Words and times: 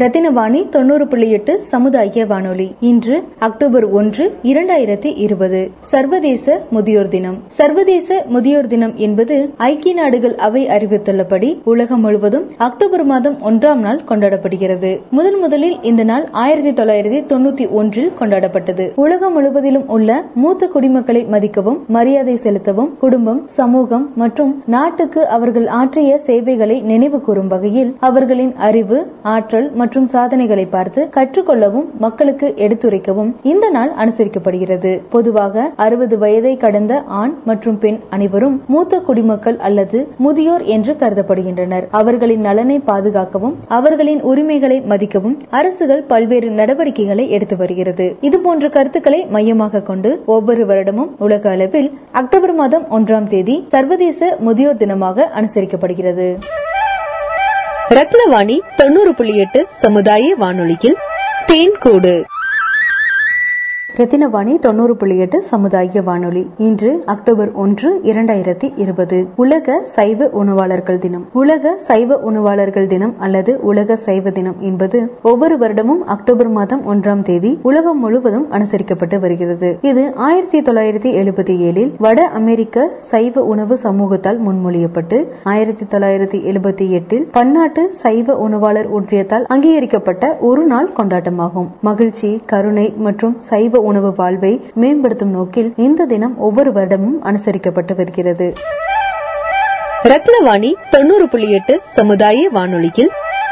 ரத்தினவாணி 0.00 0.68
தொண்ணூறு 0.68 1.06
புள்ளி 1.06 1.30
எட்டு 1.30 1.62
சமுதாய 1.62 2.26
வானொலி. 2.26 2.74
இன்று 2.80 3.22
அக்டோபர் 3.38 3.86
ஒன்று 3.90 4.24
இரண்டாயிரத்தி 4.42 5.10
இருபது. 5.16 5.70
சர்வதேச 5.80 6.60
முதியோர் 6.70 7.08
தினம். 7.08 7.38
சர்வதேச 7.46 8.24
முதியோர் 8.28 8.66
தினம் 8.66 8.92
என்பது 8.96 9.36
ஐக்கிய 9.56 9.94
நாடுகள் 9.94 10.34
அவை 10.34 10.66
அறிவித்துள்ளபடி 10.66 11.58
உலகம் 11.64 12.00
முழுவதும் 12.00 12.44
அக்டோபர் 12.56 13.04
மாதம் 13.04 13.38
ஒன்றாம் 13.42 13.80
நாள் 13.86 14.00
கொண்டாடப்படுகிறது. 14.08 15.00
முதன் 15.10 15.38
முதலில் 15.38 15.82
இந்த 15.82 16.04
நாள் 16.04 16.28
ஆயிரத்தி 16.44 16.82
தொள்ளாயிரத்தி 16.82 17.20
தொண்ணூத்தி 17.32 17.70
ஒன்றில் 17.70 18.12
கொண்டாடப்பட்டது. 18.20 18.94
உலகம் 18.94 19.32
முழுவதிலும் 19.32 19.88
உள்ள 19.88 20.24
மூத்த 20.34 20.70
குடிமக்களை 20.74 21.24
மதிக்கவும் 21.26 21.80
மரியாதை 21.88 22.36
செலுத்தவும் 22.36 22.98
குடும்பம் 22.98 23.42
சமூகம் 23.46 24.12
மற்றும் 24.14 24.62
நாட்டுக்கு 24.66 25.28
அவர்கள் 25.28 25.66
ஆற்றிய 25.66 26.18
சேவைகளை 26.18 26.80
நினைவு 26.92 27.20
கூறும் 27.20 27.48
வகையில் 27.48 27.96
அவர்களின் 28.00 28.54
அறிவு 28.70 29.00
ஆற்றல் 29.22 29.68
மற்றும் 29.68 29.86
சாதனைகளை 29.88 30.66
பார்த்து 30.66 31.08
கற்றுக்கொள்ளவும் 31.16 31.86
மக்களுக்கு 31.98 32.54
எடுத்துரைக்கவும் 32.56 33.34
இந்த 33.42 33.70
நாள் 33.70 33.92
அனுசரிக்கப்படுகிறது. 34.04 35.00
பொதுவாக 35.08 35.72
அறுபது 35.76 36.18
வயதை 36.18 36.56
கடந்த 36.56 37.02
ஆண் 37.02 37.34
மற்றும் 37.44 37.78
பெண் 37.78 37.98
அனைவரும் 38.10 38.62
மூத்த 38.66 39.00
குடிமக்கள் 39.00 39.56
அல்லது 39.56 40.08
முதியோர் 40.18 40.62
என்று 40.62 40.96
கருதப்படுகின்றனர். 40.96 41.88
அவர்களின் 41.90 42.40
நலனை 42.40 42.78
பாதுகாக்கவும் 42.78 43.56
அவர்களின் 43.68 44.22
உரிமைகளை 44.22 44.80
மதிக்கவும் 44.80 45.36
அரசுகள் 45.48 46.02
பல்வேறு 46.02 46.50
நடவடிக்கைகளை 46.50 47.30
எடுத்து 47.30 47.56
வருகிறது. 47.56 48.16
இதுபோன்ற 48.20 48.68
கருத்துக்களை 48.68 49.26
மையமாக 49.26 49.80
கொண்டு 49.80 50.22
ஒவ்வொரு 50.26 50.66
வருடமும் 50.66 51.10
உலக 51.18 51.50
அளவில் 51.50 51.92
அக்டோபர் 52.12 52.54
மாதம் 52.54 52.86
ஒன்றாம் 52.90 53.26
தேதி 53.26 53.64
சர்வதேச 53.68 54.36
முதியோர் 54.38 54.76
தினமாக 54.76 55.28
அனுசரிக்கப்படுகிறது. 55.40 56.38
ரத்னவாணி 57.90 58.60
தொண்ணூறு 58.76 59.14
புள்ளி 59.14 59.36
எட்டு 59.36 59.66
சமுதாய 59.68 60.34
வானொலியில். 60.34 60.96
தேன்கூடு. 61.46 62.24
ரத்தினவாணி 63.96 64.58
தொண்ணூறு 64.58 64.96
புள்ளி 64.96 65.18
எட்டு 65.18 65.42
சமுதாய 65.42 66.02
வானொலி. 66.02 66.50
இன்று 66.56 67.02
அக்டோபர் 67.06 67.52
ஒன்று 67.52 68.00
இரண்டாயிரத்தி 68.04 68.72
இருபது. 68.76 69.26
உலக 69.36 69.80
சைவ 69.84 70.24
உணவாளர்கள் 70.24 70.98
தினம். 70.98 71.28
உலக 71.32 71.78
சைவ 71.78 72.18
உணவாளர்கள் 72.30 72.86
தினம் 72.86 73.14
அல்லது 73.18 73.60
உலக 73.60 73.96
சைவ 73.96 74.30
தினம் 74.30 74.54
என்பது 74.60 75.12
ஒவ்வொரு 75.22 75.58
வருடமும் 75.58 76.02
அக்டோபர் 76.04 76.48
மாதம் 76.48 76.94
ஒன்றாம் 76.94 77.22
தேதி 77.22 77.58
உலகம் 77.62 77.98
முழுவதும் 77.98 78.46
அனுசரிக்கப்பட்டு 78.52 79.18
வருகிறது. 79.18 79.78
இது 79.82 80.12
ஆயிரத்தி 80.14 80.60
தொள்ளாயிரத்தி 80.60 81.12
எழுபத்தி 81.22 81.56
ஏழில் 81.68 81.92
வட 81.98 82.22
அமெரிக்க 82.22 82.90
சைவ 82.96 83.44
உணவு 83.44 83.78
சமூகத்தால் 83.82 84.40
முன்மொழியப்பட்டு 84.48 85.26
ஆயிரத்தி 85.44 85.86
தொள்ளாயிரத்தி 85.96 86.40
எழுபத்தி 86.52 86.88
எட்டில் 86.88 87.28
பன்னாட்டு 87.32 87.92
சைவ 87.92 88.36
உணவாளர் 88.36 88.92
ஒன்றியத்தால் 89.00 89.48
அங்கீகரிக்கப்பட்ட 89.48 90.36
ஒரு 90.40 90.64
நாள் 90.64 90.92
கொண்டாட்டமாகும். 90.96 91.68
மகிழ்ச்சி 91.80 92.42
கருணை 92.46 92.94
மற்றும் 92.96 93.36
சைவ 93.38 93.76
உணவு 93.80 94.12
வாழ்வை 94.12 94.70
மேம்படுத்தும் 94.74 95.30
நோக்கில் 95.30 95.72
இந்த 95.76 96.04
தினம் 96.04 96.38
ஒவ்வொரு 96.38 96.72
வருடமும் 96.72 97.22
அனுசரிக்கப்பட்டு 97.24 97.96
வருகிறது. 97.96 98.54
ரத்னவாணி 100.04 100.74
தொண்ணூறு 100.90 101.28
புள்ளி 101.28 101.50
எட்டு 101.50 101.80
சமுதாய 101.82 102.48
வானொலியில் 102.48 103.10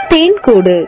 தேன்கூடு. 0.09 0.87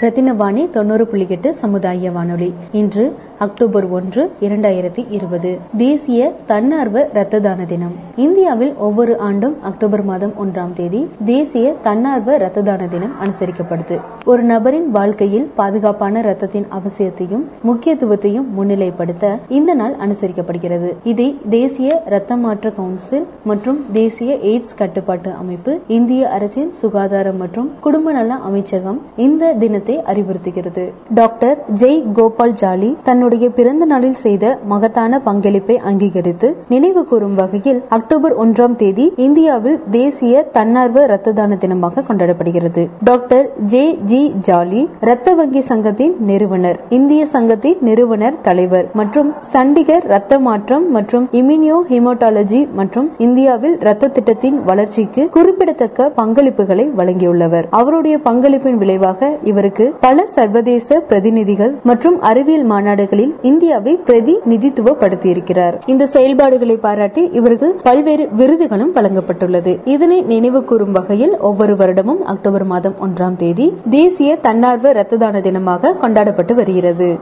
ரத்தினவாணி 0.00 0.70
தொண்ணூறு 0.70 1.06
புள்ளி 1.06 1.26
எட்டு 1.28 1.54
சமுதாய 1.54 2.10
வானொலி. 2.10 2.54
இன்று 2.72 3.18
அக்டோபர் 3.38 3.90
ஒன்று 3.90 4.30
இரண்டாயிரத்தி 4.40 5.06
இருபது. 5.10 5.58
தேசிய 5.76 6.32
தன்னார்வ 6.46 7.08
இரத்த 7.12 7.40
தான 7.40 7.64
தினம். 7.64 7.92
இந்தியாவில் 8.16 8.74
ஒவ்வொரு 8.78 9.18
ஆண்டும் 9.18 9.56
அக்டோபர் 9.62 10.04
மாதம் 10.04 10.32
ஒன்றாம் 10.44 10.72
தேதி 10.74 11.08
தேசிய 11.24 11.74
தன்னார்வ 11.82 12.34
இரத்த 12.34 12.60
தான 12.60 12.86
தினம் 12.86 13.12
அனுசரிக்கப்படுது. 13.24 14.00
ஒரு 14.24 14.42
நபரின் 14.42 14.90
வாழ்க்கையில் 14.90 15.50
பாதுகாப்பான 15.54 16.20
ரத்தத்தின் 16.20 16.66
அவசியத்தையும் 16.78 17.44
முக்கியத்துவத்தையும் 17.66 18.46
முன்னிலைப்படுத்த 18.58 19.38
இந்த 19.48 19.74
நாள் 19.74 19.94
அனுசரிக்கப்படுகிறது. 20.06 20.92
இதை 21.02 21.38
தேசிய 21.48 22.02
இரத்த 22.06 22.36
மாற்ற 22.36 22.70
கவுன்சில் 22.70 23.26
மற்றும் 23.44 23.84
தேசிய 23.92 24.34
எய்ட்ஸ் 24.34 24.76
கட்டுப்பாட்டு 24.76 25.32
அமைப்பு 25.32 25.78
இந்திய 25.88 26.28
அரசின் 26.28 26.72
சுகாதாரம் 26.72 27.36
மற்றும் 27.36 27.70
குடும்ப 27.80 28.12
நல 28.12 28.34
அமைச்சகம் 28.34 29.00
இந்த 29.16 29.52
தினத்தை 29.52 29.98
அறிவுறுத்துகிறது. 29.98 30.92
டாக்டர் 31.14 31.58
ஜெய் 31.74 32.12
கோபால் 32.12 32.52
ஜாலி 32.52 32.94
தன்னுடைய 33.24 33.50
பிறந்த 33.58 33.84
நாளில் 33.90 34.18
செய்த 34.22 34.44
மகத்தான 34.70 35.18
பங்களிப்பை 35.26 35.74
அங்கீகரித்து 35.88 36.48
நினைவு 36.72 37.02
கூறும் 37.10 37.36
வகையில் 37.38 37.78
அக்டோபர் 37.96 38.34
ஒன்றாம் 38.42 38.74
தேதி 38.76 39.04
இந்தியாவில் 39.26 39.78
தேசிய 39.90 40.42
தன்னார்வ 40.56 41.04
இரத்த 41.04 41.32
தான 41.32 41.56
தினமாக 41.62 42.04
கொண்டாடப்படுகிறது. 42.08 42.82
டாக்டர் 43.04 43.46
ஜே 43.72 43.84
ஜி 44.10 44.20
ஜாலி 44.48 44.82
இரத்த 45.00 45.34
வங்கி 45.34 45.62
சங்கத்தின் 45.70 46.12
நிறுவனர் 46.30 46.78
இந்திய 46.98 47.22
சங்கத்தின் 47.26 47.78
நிறுவனர் 47.88 48.36
தலைவர் 48.48 48.90
மற்றும் 49.00 49.30
சண்டிகர் 49.52 50.04
இரத்த 50.10 50.38
மாற்றம் 50.48 50.84
மற்றும் 50.90 51.24
இம்யூனியோ 51.40 51.78
ஹிமோட்டாலஜி 51.92 52.60
மற்றும் 52.80 53.08
இந்தியாவில் 53.18 53.78
இரத்த 53.80 54.12
திட்டத்தின் 54.18 54.60
வளர்ச்சிக்கு 54.64 55.24
குறிப்பிடத்தக்க 55.38 56.10
பங்களிப்புகளை 56.20 56.86
வழங்கியுள்ளவர். 57.00 57.68
அவருடைய 57.80 58.18
பங்களிப்பின் 58.28 58.78
விளைவாக 58.84 59.32
இவருக்கு 59.52 59.88
பல 60.00 60.28
சர்வதேச 60.36 61.00
பிரதிநிதிகள் 61.08 61.74
மற்றும் 61.92 62.20
அறிவியல் 62.32 62.72
மாநாடுகளில் 63.14 63.34
இந்தியாவை 63.42 63.92
பிரதிநிதித்துவப்படுத்தியிருக்கிறார். 64.06 65.76
இந்த 65.86 66.06
செயல்பாடுகளை 66.06 66.76
பாராட்டி 66.76 67.22
இவருக்கு 67.32 67.68
பல்வேறு 67.82 68.28
விருதுகளும் 68.38 68.94
வழங்கப்பட்டுள்ளது. 68.94 69.72
இதனை 69.84 70.22
நினைவு 70.22 70.64
கூறும் 70.64 70.92
வகையில் 70.92 71.38
ஒவ்வொரு 71.38 71.74
வருடமும் 71.74 72.22
அக்டோபர் 72.24 72.64
மாதம் 72.64 72.96
ஒன்றாம் 73.06 73.36
தேதி 73.36 73.66
தேசிய 73.90 74.36
தன்னார்வ 74.36 74.92
ரத்த 74.92 75.16
தான 75.16 75.40
தினமாக 75.40 75.96
கொண்டாடப்பட்டு 75.98 76.54
வருகிறது. 76.54 77.20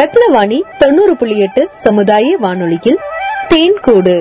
ரத்னவாணி 0.00 0.60
தொண்ணூறு 0.78 1.16
புள்ளி 1.16 1.38
எட்டு 1.38 1.68
சமுதாய 1.70 2.36
வானொலியில் 2.36 3.00
தேன்கூடு. 3.48 4.16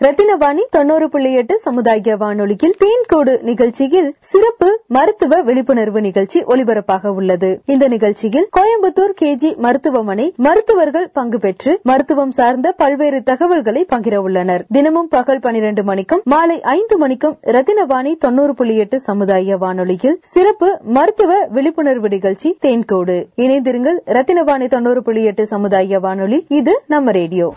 ரத்தினவாணி 0.00 0.60
தொண்ணூறு 0.70 1.08
புள்ளி 1.08 1.32
எட்டு 1.32 1.58
சமுதாய 1.58 2.16
வானொலியில் 2.16 2.74
தேன்கோடு 2.78 3.42
நிகழ்ச்சியில் 3.42 4.14
சிறப்பு 4.20 4.80
மருத்துவ 4.86 5.42
விழிப்புணர்வு 5.42 6.00
நிகழ்ச்சி 6.00 6.44
ஒலிபரப்பாக 6.44 7.12
உள்ளது. 7.12 7.60
இந்த 7.66 7.88
நிகழ்ச்சியில் 7.88 8.48
கோயம்புத்தூர் 8.56 9.14
கேஜி 9.20 9.56
மருத்துவமனை 9.56 10.34
மருத்துவர்கள் 10.36 11.08
பங்கு 11.08 11.38
பெற்று 11.38 11.80
மருத்துவம் 11.82 12.30
சார்ந்த 12.30 12.72
பல்வேறு 12.72 13.22
தகவல்களை 13.22 13.86
பகிர 13.92 14.16
உள்ளனர். 14.16 14.64
தினமும் 14.72 15.08
பகல் 15.08 15.38
பனிரெண்டு 15.38 15.82
மணிக்கும் 15.82 16.20
மாலை 16.24 16.60
ஐந்து 16.62 16.98
மணிக்கும் 16.98 17.36
ரத்தினவாணி 17.46 18.16
தொண்ணூறு 18.18 18.54
புள்ளி 18.54 18.76
எட்டு 18.76 19.00
சமுதாய 19.00 19.56
வானொலியில் 19.56 20.18
சிறப்பு 20.22 20.78
மருத்துவ 20.82 21.46
விழிப்புணர்வு 21.50 22.08
நிகழ்ச்சி 22.08 22.58
தேன்கோடு. 22.62 23.24
இணைந்திருங்கள் 23.36 23.98
ரத்தினவாணி 24.06 24.68
தொண்ணூறு 24.68 25.02
புள்ளி 25.02 25.24
எட்டு 25.24 25.46
சமுதாய 25.46 25.98
வானொலி. 25.98 26.44
இது 26.48 26.82
நம்ம 26.86 27.10
ரேடியோ. 27.10 27.52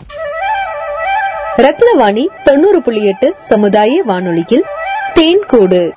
ரத்னவாணி 1.57 2.27
தொண்ணூறு 2.43 2.81
புள்ளி 2.81 3.05
எட்டு 3.05 3.33
சமுதாய 3.37 4.03
வானொலியில் 4.03 4.63
தேன்கூடு. 5.15 5.91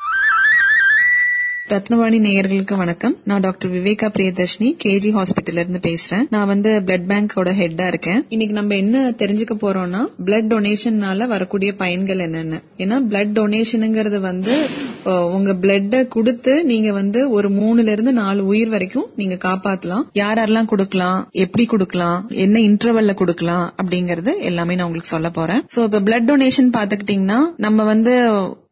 ரத்னவாணி 1.68 2.18
நேயர்களுக்கு 2.18 2.76
வணக்கம். 2.76 3.16
நான் 3.24 3.40
டாக்டர் 3.40 3.70
விவேகா 3.70 4.10
பிரியதர்ஷினி 4.18 4.76
கேஜி 4.84 5.22
ஹாஸ்பிட்டல்ல 5.22 5.58
இருந்து 5.58 5.80
பேசுறேன். 5.82 6.26
நான் 6.30 6.46
வந்து 6.46 6.82
பிளட் 6.86 7.02
பேங்கோட 7.08 7.50
ஹெட்டா 7.60 7.86
இருக்கேன். 7.86 8.26
இன்னைக்கு 8.28 8.56
நம்ம 8.56 8.74
என்ன 8.74 9.10
தெரிஞ்சுக்க 9.10 9.54
போறோம்னா 9.60 10.06
பிளட் 10.24 10.48
டொனேஷன்னால 10.48 11.26
வரக்கூடிய 11.26 11.72
பயன்கள் 11.72 12.18
என்னென்ன. 12.18 12.60
ஏன்னா 12.76 13.02
பிளட் 13.10 13.32
டொனேஷனுங்கிறது 13.32 14.20
வந்து 14.20 14.66
உங்க 15.04 15.52
பிளட்ட 15.52 16.08
கொடுத்து 16.08 16.64
நீங்க 16.64 16.92
வந்து 16.92 17.30
ஒரு 17.30 17.48
மூணுல 17.48 17.88
இருந்து 17.88 18.12
நாலு 18.12 18.46
உயிர் 18.46 18.68
வரைக்கும் 18.68 19.08
நீங்க 19.16 19.34
காப்பாத்தலாம். 19.34 20.02
யார் 20.12 20.38
யாரெல்லாம் 20.38 20.66
கொடுக்கலாம்? 20.66 21.28
எப்படி 21.32 21.66
கொடுக்கலாம்? 21.66 22.28
என்ன 22.28 22.60
இன்டர்வல்ல 22.60 23.14
கொடுக்கலாம்? 23.14 23.74
அப்படிங்கறது 23.82 24.38
எல்லாமே 24.38 24.74
நான் 24.74 24.86
உங்களுக்கு 24.86 25.14
சொல்ல 25.14 25.30
போறேன். 25.30 25.62
சோ 25.76 25.82
இப்ப 25.82 26.00
பிளட் 26.00 26.28
டொனேஷன் 26.30 26.74
பாத்துக்கிட்டீங்கன்னா 26.76 27.38
நம்ம 27.56 27.84
வந்து 27.84 28.14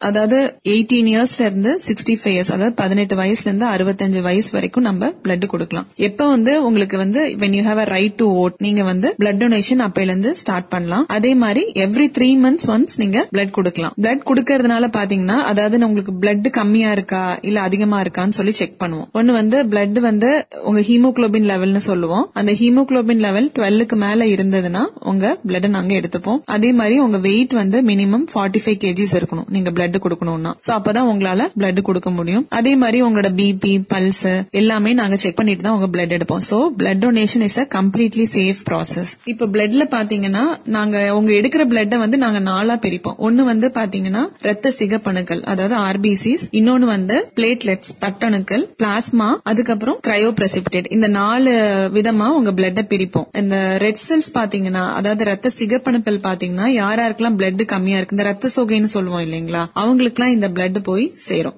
அதாவது 0.08 0.38
எயிட்டீன் 0.72 1.08
இயர்ஸ்ல 1.12 1.46
இருந்து 1.48 1.72
சிக்ஸ்டி 1.86 2.14
ஃபைவ் 2.20 2.34
இயர்ஸ் 2.34 2.52
அதாவது 2.56 2.74
பதினெட்டு 2.82 3.16
வயசுல 3.16 3.48
இருந்து 3.50 3.66
அறுபத்தஞ்சு 3.66 4.20
வயசு 4.28 4.50
வரைக்கும் 4.52 4.86
நம்ம 4.88 5.10
பிளட் 5.24 5.46
கொடுக்கலாம். 5.46 5.86
எப்ப 6.08 6.28
வந்து 6.28 6.64
உங்களுக்கு 6.64 6.96
வந்து 6.96 7.20
when 7.42 7.54
you 7.58 7.62
have 7.68 7.80
a 7.84 7.84
right 7.84 8.14
to 8.14 8.26
vote 8.42 8.56
நீங்க 8.58 8.82
வந்து 8.82 9.14
பிளட் 9.18 9.40
டொனேஷன் 9.42 9.82
அப்பையில 9.86 10.12
இருந்து 10.14 10.36
ஸ்டார்ட் 10.36 10.68
பண்ணலாம். 10.68 11.04
அதே 11.16 11.34
மாதிரி 11.34 11.64
எவ்ரி 11.84 12.08
த்ரீ 12.18 12.28
மந்த்ஸ் 12.44 12.68
ஒன்ஸ் 12.74 12.96
நீங்க 12.96 13.28
பிளட் 13.34 13.54
கொடுக்கலாம். 13.58 13.94
பிளட் 14.02 14.24
கொடுக்கறதுனால 14.30 14.90
பாத்தீங்கன்னா 14.98 15.38
அதாவது 15.52 15.84
உங்களுக்கு 15.86 16.14
பிளட் 16.22 16.48
கம்மியா 16.50 16.90
இருக்கா 16.92 17.22
இல்ல 17.42 17.60
அதிகமா 17.60 18.00
இருக்கான்னு 18.02 18.36
சொல்லி 18.38 18.52
செக் 18.60 18.76
பண்ணுவோம். 18.82 19.08
ஒன்னு 19.12 19.32
வந்து 19.32 19.58
பிளட் 19.64 20.00
வந்து 20.00 20.30
உங்க 20.64 20.80
ஹீமோகுளோபின் 20.80 21.48
லெவல்னு 21.52 21.82
சொல்லுவோம். 21.90 22.30
அந்த 22.32 22.52
ஹீமோகுளோபின் 22.52 23.22
லெவல் 23.26 23.50
டுவெல்லுக்கு 23.58 23.96
மேல 24.04 24.24
இருந்ததுன்னா 24.24 24.82
உங்க 25.04 25.38
பிளட் 25.48 25.68
நாங்க 25.68 25.94
எடுத்துப்போம். 26.00 26.40
அதே 26.44 26.72
மாதிரி 26.72 26.98
உங்க 26.98 27.18
வெயிட் 27.18 27.52
வந்து 27.52 27.80
மினிமம் 27.82 28.26
ஃபார்ட்டி 28.34 28.62
ஃபைவ் 28.64 28.78
கேஜிஸ் 28.84 29.16
இருக்கணும். 29.18 29.48
நீங்க 29.48 29.70
பிளட் 29.70 29.90
கொடுக்கணும்னா. 30.04 30.52
சோ 30.66 30.70
அப்பதான் 30.78 31.08
உங்களால 31.12 31.48
பிளட் 31.60 31.80
கொடுக்க 31.82 32.10
முடியும். 32.10 32.46
அதே 32.48 32.76
மாதிரி 32.76 33.02
உங்களோட 33.02 33.30
பிபி 33.40 33.74
பல்ஸ் 33.92 34.48
எல்லாமே 34.50 34.92
நாங்க 34.92 35.16
செக் 35.16 35.36
பண்ணிட்டு 35.36 35.62
தான் 35.62 35.76
உங்க 35.78 35.88
பிளட் 35.94 36.14
எடுப்போம். 36.16 36.42
So 36.50 36.58
blood 36.78 37.02
donation 37.04 37.44
is 37.48 37.58
a 37.58 37.66
completely 37.78 38.26
safe 38.36 38.60
process 38.70 39.12
இப்ப 39.24 39.46
பிளட்ல 39.46 39.86
பாத்தீங்கன்னா 39.96 40.44
நாங்க 40.76 41.14
உங்க 41.16 41.32
எடுக்கிற 41.32 41.64
பிளட்ட 41.72 41.98
வந்து 41.98 42.18
நாங்க 42.18 42.40
நாலா 42.50 42.76
பிரிப்போம். 42.86 43.16
ஒன்னு 43.16 43.44
வந்து 43.44 43.68
பாத்தீங்கன்னா 43.78 44.22
ரத்த 44.48 44.74
சிகப்பணுக்கள் 44.78 45.42
அதாவது 45.42 45.76
ஆர்பிசிஸ் 45.88 46.44
இன்னொன்னு 46.50 46.86
வந்து 46.94 47.32
பிளேட்லெட்ஸ் 47.40 47.92
தட்டணுக்கள் 48.04 48.64
பிளாஸ்மா 48.82 49.28
அதுக்கப்புறம் 49.42 49.98
கிரையோ 50.06 50.30
பிரசிபிடேட் 50.40 50.92
இந்த 50.92 51.06
நாலு 51.06 51.52
விதமா 51.96 52.26
உங்க 52.38 52.50
பிளட்ட 52.50 52.80
பிரிப்போம். 52.92 53.26
இந்த 53.40 53.56
ரெட் 53.78 54.02
செல்ஸ் 54.08 54.30
பாத்தீங்கன்னா 54.38 54.84
அதாவது 54.98 55.24
ரத்த 55.24 55.50
சிகப்பணுக்கள் 55.58 56.18
பாத்தீங்கன்னா 56.28 56.66
யார் 56.66 57.00
யாருக்கெல்லாம் 57.00 57.36
பிளட் 57.38 57.60
கம்மியா 57.72 57.96
இருக்கு 57.96 58.16
இந்த 58.16 58.26
ரத்த 58.28 58.50
சோகைன்னு 58.56 58.90
சொல்லுவோம் 58.94 59.24
இல்லைங்களா? 59.26 59.62
அவங்களுக்குலாம் 59.82 60.34
இந்த 60.36 60.48
பிளட் 60.56 60.78
போய் 60.88 61.06
சேரும். 61.26 61.56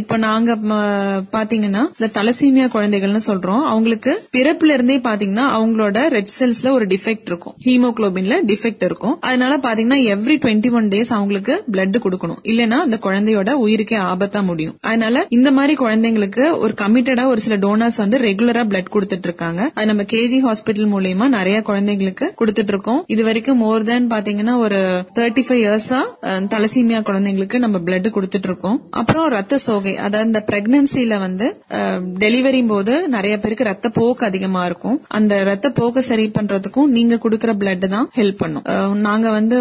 இப்ப 0.00 0.16
நாங்க 0.26 0.56
பாத்தீங்கன்னா 1.36 1.82
இந்த 1.96 2.08
தலசீமியா 2.18 2.66
குழந்தைகள்னு 2.74 3.22
சொல்றோம். 3.28 3.62
அவங்களுக்கு 3.72 4.12
பிறப்புல 4.36 4.74
இருந்தே 4.76 4.98
பாத்தீங்கன்னா 5.08 5.46
அவங்களோட 5.58 5.98
ரெட் 6.16 6.32
செல்ஸ்ல 6.38 6.70
ஒரு 6.76 6.86
டிஃபெக்ட் 6.92 7.28
இருக்கும். 7.30 7.54
ஹீமோகுளோபின்ல 7.66 8.36
டிஃபெக்ட் 8.50 8.84
இருக்கும். 8.88 9.16
அதனால 9.30 9.52
பாத்தீங்கன்னா 9.66 10.00
எவ்ரி 10.14 10.36
டுவெண்ட்டி 10.44 10.72
ஒன் 10.78 10.88
டேஸ் 10.94 11.12
அவங்களுக்கு 11.18 11.56
பிளட் 11.72 11.98
கொடுக்கணும். 12.04 12.40
இல்லனா 12.52 12.78
அந்த 12.86 12.96
குழந்தையோட 13.06 13.50
உயிருக்கே 13.64 13.98
ஆபத்தா 14.10 14.42
முடியும். 14.50 14.76
அதனால 14.90 15.24
இந்த 15.38 15.48
மாதிரி 15.56 15.74
குழந்தைங்களுக்கு 15.84 16.44
ஒரு 16.64 16.74
கமிட்டடா 16.82 17.24
ஒரு 17.32 17.40
சில 17.46 17.56
டோனர்ஸ் 17.64 17.98
வந்து 18.02 18.18
ரெகுலரா 18.26 18.62
பிளட் 18.70 18.92
கொடுத்துட்டு 18.94 19.28
இருக்காங்க. 19.30 19.60
அது 19.74 19.86
நம்ம 19.90 20.02
கேஜி 20.12 20.38
ஹாஸ்பிட்டல் 20.46 20.90
மூலியமா 20.94 21.28
நிறைய 21.36 21.58
குழந்தைங்களுக்கு 21.68 22.28
கொடுத்துட்டு 22.40 22.72
இருக்கோம். 22.74 23.00
இது 23.14 23.22
வரைக்கும் 23.28 23.60
மோர் 23.64 23.86
தென் 23.90 24.08
பாத்தீங்கன்னா 24.14 24.54
ஒரு 24.64 24.80
தேர்ட்டி 25.18 25.42
ஃபைவ் 25.48 25.62
இயர்ஸா 25.64 26.00
தலசீமியா 26.54 27.00
குழந்தைங்களுக்கு 27.08 27.49
நம்ம 27.58 27.78
பிளட் 27.86 28.08
கொடுத்துட்டு 28.16 28.48
இருக்கோம் 28.50 28.76
அப்புறம் 29.00 29.26
ரத்த 29.36 29.58
சோகை 29.58 29.94
அதாவது 29.96 30.26
இந்த 30.26 30.40
பிரெக்னன்சில 30.50 31.18
வந்து 31.18 31.46
டெலிவரி 32.24 32.60
போது 32.66 32.94
நிறைய 33.08 33.34
பேருக்கு 33.38 33.64
ரத்த 33.64 33.88
போக்கு 33.98 34.24
அதிகமா 34.26 34.64
இருக்கும். 34.64 34.96
அந்த 35.18 35.42
ரத்த 35.50 35.70
போக்கு 35.78 36.02
சரி 36.02 36.26
பண்றதுக்கும் 36.38 36.92
நீங்க 36.96 37.18
கொடுக்கற 37.24 37.52
பிளட் 37.62 37.86
தான் 37.94 38.08
ஹெல்ப் 38.16 38.40
பண்ணும். 38.42 38.64
நாங்க 39.06 39.30
வந்து 39.30 39.58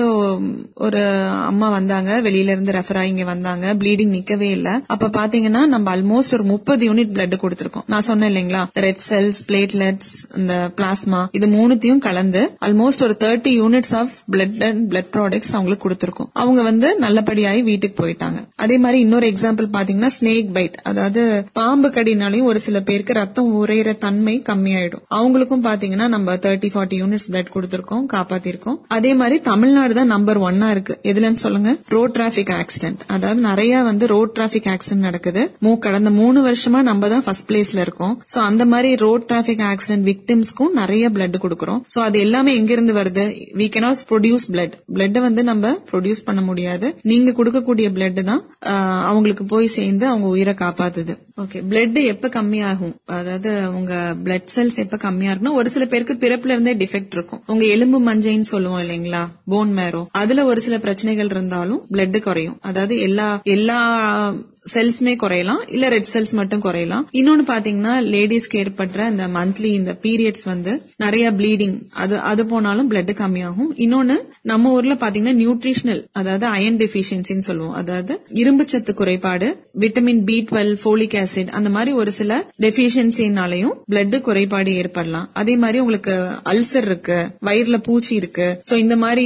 ஒரு 0.87 1.01
அம்மா 1.49 1.69
வந்தாங்க 1.69 2.21
வெளியில 2.27 2.53
இருந்து 2.55 2.75
ரெஃபர் 2.77 2.99
ஆகி 3.01 3.09
இங்க 3.09 3.23
வந்தாங்க 3.23 3.73
ப்ளீடிங் 3.73 4.13
நிக்கவே 4.17 4.49
இல்ல. 4.57 4.69
அப்ப 4.93 5.09
பாத்தீங்கன்னா 5.19 5.61
நம்ம 5.73 5.95
ஆல்மோஸ்ட் 5.95 6.35
ஒரு 6.37 6.43
முப்பது 6.43 6.93
யூனிட் 6.93 7.13
பிளட் 7.17 7.35
கொடுத்திருக்கோம். 7.43 7.85
நான் 7.93 8.07
சொன்னேன் 8.09 8.29
இல்லைங்களா? 8.31 8.63
ரெட் 8.85 9.03
செல்ஸ் 9.09 9.39
பிளேட்லெட்ஸ் 9.49 10.11
இந்த 10.39 10.53
பிளாஸ்மா 10.77 11.21
இது 11.39 11.47
மூணுத்தையும் 11.57 12.03
கலந்து 12.07 12.41
ஆல்மோஸ்ட் 12.67 13.03
ஒரு 13.07 13.17
thirty 13.25 13.53
units 13.61 13.95
of 14.01 14.13
blood 14.35 14.63
and 14.69 14.83
blood 14.93 15.11
products 15.15 15.53
அவங்களுக்கு 15.57 15.85
கொடுத்திருக்கோம். 15.87 16.29
அவங்க 16.33 16.61
வந்து 16.69 16.87
நல்லபடியாகி 17.05 17.61
வீட்டுக்கு 17.69 17.97
போயிட்டாங்க. 18.01 18.39
அதே 18.63 18.77
மாதிரி 18.83 18.99
இன்னொரு 19.05 19.27
எக்ஸாம்பிள் 19.31 19.67
பாத்தீங்கன்னா 19.77 20.11
ஸ்னேக் 20.17 20.49
பைட் 20.57 20.77
அதாவது 20.91 21.21
பாம்பு 21.59 21.89
கடினாலையும் 21.95 22.49
ஒரு 22.51 22.59
சில 22.65 22.77
பேருக்கு 22.89 23.17
ரத்தம் 23.19 23.51
உரையிற 23.59 23.89
தன்மை 24.05 24.35
கம்மியாயிடும். 24.49 25.03
அவங்களுக்கும் 25.19 25.65
பாத்தீங்கன்னா 25.67 26.07
நம்ம 26.15 26.35
தேர்ட்டி 26.45 26.71
ஃபார்ட்டி 26.73 26.97
யூனிட்ஸ் 27.01 27.29
பிளட் 27.31 27.53
கொடுத்திருக்கோம் 27.55 28.05
காப்பாத்திருக்கோம். 28.13 28.77
அதே 28.97 29.11
மாதிரி 29.21 29.37
தமிழ்நாடு 29.49 29.93
தான் 29.99 30.11
நம்பர் 30.13 30.39
ஒன்னா 30.47 30.69
இருக்கு. 30.75 30.95
எதுலன்னு 31.11 31.43
சொல்லுங்க? 31.45 31.71
ரோட் 31.95 32.15
டிராபிக் 32.17 32.53
ஆக்சிடென்ட் 32.59 33.01
அதாவது 33.15 33.41
நிறைய 33.49 33.81
வந்து 33.89 34.07
ரோட் 34.13 34.33
டிராபிக் 34.37 34.69
ஆக்சிடென்ட் 34.73 35.07
நடக்குது. 35.07 35.41
மூ 35.65 35.71
கடந்த 35.85 36.09
மூணு 36.19 36.39
வருஷமா 36.47 36.81
நம்ம 36.89 37.09
தான் 37.13 37.23
ஃபர்ஸ்ட் 37.25 37.47
பிளேஸ்ல 37.49 37.83
இருக்கோம். 37.85 38.15
சோ 38.33 38.39
அந்த 38.49 38.63
மாதிரி 38.73 38.89
ரோட் 39.05 39.27
டிராபிக் 39.29 39.63
ஆக்சிடென்ட் 39.71 40.07
விக்டிம்ஸ்க்கும் 40.09 40.73
நிறைய 40.81 41.05
பிளட் 41.15 41.37
கொடுக்கறோம். 41.45 41.81
சோ 41.93 41.99
அது 42.07 42.17
எல்லாமே 42.25 42.51
எங்க 42.59 42.71
இருந்து 42.75 42.93
வருது 42.99 43.25
we 43.61 43.67
cannot 43.75 44.03
produce 44.11 44.45
blood 44.53 44.75
blood 44.95 45.19
வந்து 45.27 45.41
நம்ம 45.49 45.73
ப்ரொடியூஸ் 45.91 46.21
பண்ண 46.27 46.41
முடியாது. 46.49 46.87
நீங்க 47.11 47.29
இருக்கக்கூடிய 47.59 47.87
பிளட் 47.93 48.21
தான் 48.23 48.41
ஆஹ், 48.65 49.03
அவங்களுக்கு 49.05 49.45
போய் 49.45 49.67
சேர்ந்து 49.69 50.07
அவங்க 50.07 50.27
உயிரை 50.27 50.53
காப்பாத்துது. 50.55 51.13
ஓகே 51.37 51.59
பிளட் 51.69 51.99
எப்ப 52.09 52.27
கம்மியாகும்? 52.29 52.93
அதாவது 53.13 53.49
உங்க 53.73 53.93
பிளட் 54.23 54.49
செல்ஸ் 54.55 54.77
எப்ப 54.77 54.97
கம்மியா 54.97 55.31
இருக்குன்னா 55.31 55.53
ஒரு 55.53 55.69
சில 55.69 55.85
பேருக்கு 55.85 56.15
பிறப்புல 56.19 56.55
இருந்தே 56.55 56.73
டிஃபெக்ட் 56.75 57.13
இருக்கும். 57.13 57.41
உங்க 57.47 57.65
எலும்பு 57.67 57.99
மஞ்சைன்னு 58.05 58.51
சொல்லுவோம் 58.51 58.81
இல்லைங்களா? 58.81 59.23
போன் 59.45 59.73
மேரோ 59.73 60.01
அதுல 60.15 60.45
ஒரு 60.45 60.61
சில 60.61 60.77
பிரச்சனைகள் 60.79 61.29
இருந்தாலும் 61.29 61.83
பிளட் 61.91 62.17
குறையும். 62.21 62.57
அதாவது 62.61 62.95
எல்லா 62.99 63.27
எல்லா 63.49 63.79
செல்ஸ்மே 64.73 65.13
குறையலாம் 65.23 65.61
இல்ல 65.67 65.89
ரெட் 65.89 66.09
செல்ஸ் 66.13 66.33
மட்டும் 66.39 66.63
குறையலாம். 66.63 67.05
இன்னொன்னு 67.19 67.45
பாத்தீங்கன்னா 67.47 67.93
லேடிஸ்க்கு 68.13 68.59
ஏற்படுற 68.63 69.09
இந்த 69.09 69.27
மந்த்லி 69.37 69.71
இந்த 69.79 69.93
பீரியட்ஸ் 70.01 70.45
வந்து 70.45 70.71
நிறைய 71.03 71.31
ப்ளீடிங் 71.31 71.77
அது 72.03 72.19
அது 72.31 72.45
போனாலும் 72.45 72.89
பிளட் 72.91 73.13
கம்மியாகும். 73.21 73.71
இன்னொன்னு 73.85 74.17
நம்ம 74.51 74.71
ஊர்ல 74.71 74.93
பாத்தீங்கன்னா 74.93 75.35
நியூட்ரிஷனல் 75.43 76.01
அதாவது 76.11 76.45
அயன் 76.45 76.77
டெபிஷியன்சின்னு 76.77 77.47
சொல்லுவோம். 77.49 77.75
அதாவது 77.81 78.15
இரும்புச்சத்து 78.41 78.93
குறைபாடு 78.93 79.49
vitamin 79.83 80.23
B 80.29 80.37
twelve 80.49 80.73
folic 80.83 81.17
acid 81.23 81.51
அந்த 81.59 81.69
மாதிரி 81.69 81.91
ஒரு 82.01 82.11
சில 82.19 82.39
டெபிஷியன்சினாலையும் 82.65 83.75
பிளட் 83.91 84.17
குறைபாடு 84.21 84.71
ஏற்படலாம். 84.75 85.29
அதே 85.33 85.55
மாதிரி 85.57 85.79
உங்களுக்கு 85.79 86.15
அல்சர் 86.53 86.87
இருக்கு 86.89 87.19
வயிறுல 87.49 87.77
பூச்சி 87.87 88.15
இருக்கு 88.15 88.47
சோ 88.69 88.75
இந்த 88.75 88.97
மாதிரி 89.03 89.25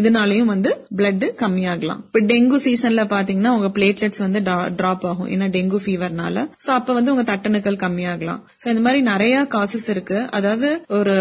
இதனாலையும் 0.00 0.52
வந்து 0.54 0.70
பிளட் 0.96 1.26
கம்மியாகலாம். 1.42 2.00
இப்ப 2.08 2.20
டெங்கு 2.32 2.58
சீசன்ல 2.66 3.04
பாத்தீங்கன்னா 3.14 3.52
உங்க 3.58 3.70
பிளேட்லெட்ஸ் 3.78 4.24
வந்து 4.26 4.40
டிராப் 4.68 5.06
ஆகும். 5.06 5.28
ஏன்னா 5.28 5.44
டெங்கு 5.44 5.76
ஃபீவர்னால 5.84 6.50
சோ 6.66 6.70
அப்ப 6.70 6.94
வந்து 6.94 7.14
உங்க 7.14 7.36
தட்டணுக்கள் 7.36 7.76
கம்மியாகலாம். 7.76 8.42
சோ 8.64 8.68
இந்த 8.68 8.80
மாதிரி 8.80 9.02
நிறைய 9.02 9.46
காசஸ் 9.50 9.88
இருக்கு. 9.88 10.30
அதாவது 10.30 10.84
ஒரு 10.88 11.12